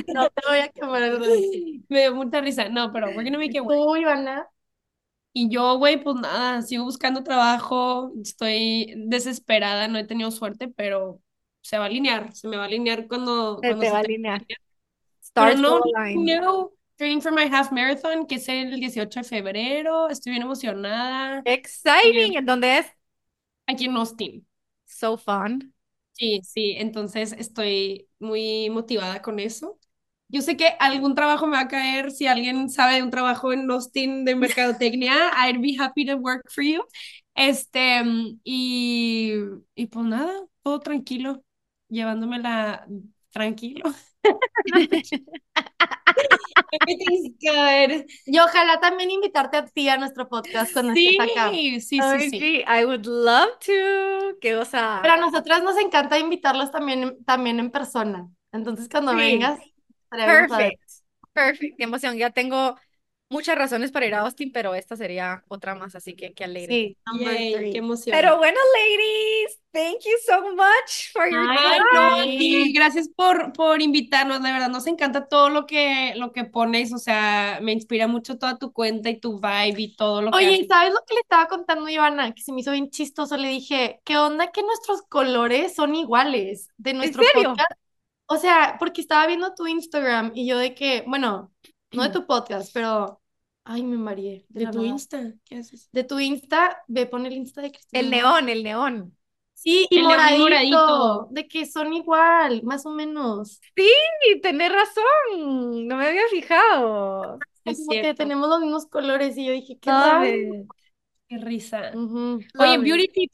[0.09, 1.85] No te voy a quemar el rancho.
[1.89, 2.69] Me dio mucha risa.
[2.69, 3.77] No, pero we're gonna make it work.
[3.77, 4.49] Tú, Ivana.
[5.33, 11.21] Y yo, güey, pues nada, sigo buscando trabajo, estoy desesperada, no he tenido suerte, pero
[11.61, 13.99] se va a alinear, se me va a alinear cuando, Se cuando te se va
[13.99, 14.45] a alinear.
[15.33, 15.81] Pero no,
[16.17, 21.43] no, training for my half marathon, que es el 18 de febrero, estoy bien emocionada,
[21.45, 22.37] Exciting.
[22.37, 22.87] ¿En dónde es?
[23.71, 24.47] aquí en Austin.
[24.91, 25.73] So fun.
[26.13, 29.79] Sí, sí, entonces estoy muy motivada con eso.
[30.29, 33.53] Yo sé que algún trabajo me va a caer, si alguien sabe de un trabajo
[33.53, 35.15] en Austin de mercadotecnia,
[35.49, 36.83] I'd be happy to work for you.
[37.35, 38.03] Este,
[38.45, 39.35] y,
[39.75, 40.33] y pues nada,
[40.63, 41.45] todo tranquilo,
[41.89, 42.87] llevándomela
[43.33, 43.85] tranquilo.
[46.73, 48.07] Everything's good.
[48.27, 51.51] Y ojalá también invitarte a ti a nuestro podcast cuando Sí, estés acá.
[51.51, 52.31] sí, sí, sí.
[52.31, 54.39] sí, I would love to.
[54.41, 55.01] Qué cosa.
[55.03, 58.29] Pero a nosotras nos encanta invitarlos también, también en persona.
[58.53, 59.17] Entonces, cuando Sí.
[59.17, 59.61] vengas.
[60.11, 60.81] Perfect.
[61.33, 61.77] Perfect.
[61.79, 62.17] Qué emoción.
[62.17, 62.77] Ya tengo
[63.31, 66.75] muchas razones para ir a Austin, pero esta sería otra más, así que qué alegre.
[66.75, 68.15] Sí, Yay, qué emoción.
[68.15, 71.85] Pero bueno, ladies, thank you so much for your Ay, time.
[71.95, 72.39] no, Ay.
[72.39, 76.93] sí, gracias por, por invitarnos, de verdad, nos encanta todo lo que, lo que pones,
[76.93, 80.39] o sea, me inspira mucho toda tu cuenta y tu vibe y todo lo que
[80.39, 80.67] Oye, ¿y haces.
[80.69, 82.33] sabes lo que le estaba contando a Ivana?
[82.35, 83.37] Que se me hizo bien chistoso.
[83.37, 87.51] Le dije, ¿qué onda que nuestros colores son iguales de nuestro serio?
[87.51, 87.73] podcast?
[88.27, 91.53] O sea, porque estaba viendo tu Instagram y yo de que, bueno,
[91.93, 93.20] no de tu podcast, pero,
[93.65, 94.45] ay, me mareé.
[94.49, 94.89] de tu nada.
[94.89, 95.89] Insta, ¿qué haces?
[95.93, 98.01] De tu Insta, ve, pon el Insta de Cristina.
[98.01, 99.17] El neón, el neón.
[99.55, 101.29] Sí, y El moradito, moradito.
[101.33, 103.61] de que son igual, más o menos.
[103.77, 103.93] Sí,
[104.43, 105.87] tenés razón.
[105.87, 107.39] No me había fijado.
[107.65, 110.67] Es Como que tenemos los mismos colores y yo dije, qué raro.
[111.29, 111.93] Qué risa.
[111.95, 113.33] Oye, beauty tip.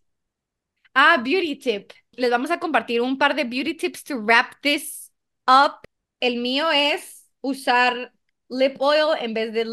[0.94, 1.92] Ah, beauty tip.
[2.12, 5.12] Les vamos a compartir un par de beauty tips to wrap this
[5.46, 5.80] up.
[6.18, 8.12] El mío es usar
[8.48, 9.64] lip oil en vez de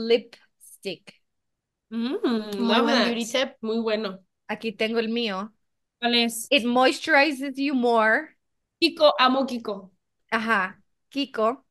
[1.92, 2.18] Mm,
[2.60, 3.06] Muy love buen that.
[3.06, 3.56] beauty tip.
[3.62, 4.20] Muy bueno.
[4.48, 5.54] Aquí tengo el mío.
[6.00, 6.48] ¿Cuál es?
[6.52, 8.36] It moisturizes you more.
[8.82, 9.92] Kiko, amo Kiko.
[10.32, 11.66] Ajá, Kiko.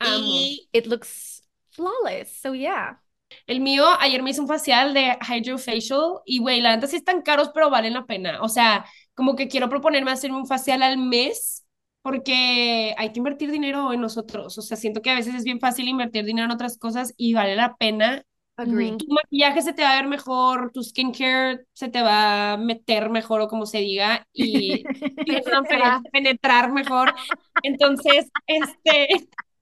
[0.00, 0.26] Amo.
[0.26, 2.36] Y it looks flawless.
[2.40, 2.96] So yeah.
[3.46, 7.22] El mío, ayer me hice un facial de Hydrofacial y, güey, la neta sí están
[7.22, 8.42] caros, pero valen la pena.
[8.42, 8.84] O sea,
[9.14, 11.61] como que quiero proponerme hacerme un facial al mes
[12.02, 14.58] porque hay que invertir dinero en nosotros.
[14.58, 17.34] O sea, siento que a veces es bien fácil invertir dinero en otras cosas y
[17.34, 18.24] vale la pena.
[18.56, 18.96] Agree.
[18.98, 23.08] Tu maquillaje se te va a ver mejor, tu skincare se te va a meter
[23.08, 24.82] mejor o como se diga y
[25.26, 26.02] Penetrar.
[26.12, 27.14] penetrar mejor.
[27.62, 29.08] Entonces, este,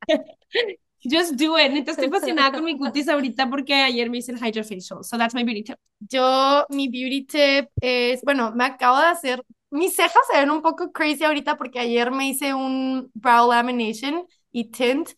[1.04, 1.70] just do it.
[1.72, 5.04] Neta, estoy fascinada con mi cutis ahorita porque ayer me hice el Hydrofacial.
[5.04, 5.76] So that's my beauty tip.
[6.00, 10.62] Yo, mi beauty tip es, bueno, me acabo de hacer, mis cejas se ven un
[10.62, 15.10] poco crazy ahorita porque ayer me hice un brow lamination y tint,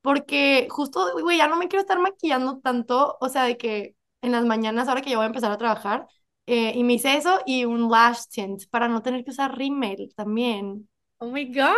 [0.00, 4.32] porque justo, güey, ya no me quiero estar maquillando tanto, o sea, de que en
[4.32, 6.06] las mañanas, ahora que ya voy a empezar a trabajar,
[6.46, 10.12] eh, y me hice eso y un lash tint para no tener que usar rímel
[10.16, 10.88] también.
[11.18, 11.76] Oh my gosh.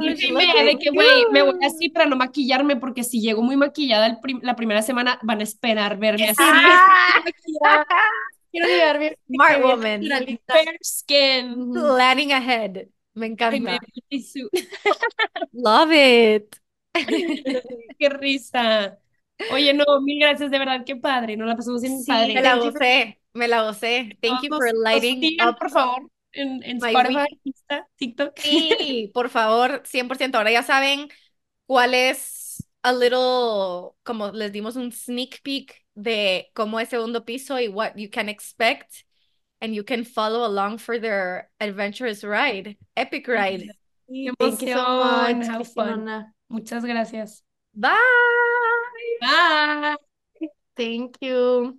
[0.00, 3.42] Y look me, de que, güey, me voy así para no maquillarme porque si llego
[3.42, 6.42] muy maquillada el prim- la primera semana van a esperar verme así.
[8.52, 10.02] Quiero llegar bien, Smart woman.
[10.46, 11.72] Fair skin.
[11.72, 12.86] Planning ahead.
[13.14, 13.78] Me Ay, me encanta.
[15.52, 16.56] Love it.
[17.98, 18.98] Qué risa.
[19.50, 21.36] Oye, no, mil gracias, de verdad, qué padre.
[21.36, 22.34] Nos la pasamos bien Sí, padre.
[22.34, 23.20] Me la Thank you for- gocé.
[23.34, 24.18] Me la gocé.
[24.20, 27.40] Thank you for nos lighting sigan, up por favor, en, en Spotify.
[27.44, 28.38] Insta, TikTok.
[28.38, 30.36] Sí, por favor, 100%.
[30.38, 31.08] Ahora ya saben
[31.66, 37.58] cuál es a little, como les dimos un sneak peek de cómo es segundo piso
[37.58, 39.04] y what you can expect.
[39.60, 43.70] And you can follow along for their adventurous ride, epic ride.
[44.10, 46.26] Qué Thank you so emoción, much, how fun.
[46.50, 47.44] Muchas gracias.
[47.74, 47.96] Bye.
[49.20, 49.96] Bye.
[50.76, 51.78] Thank you.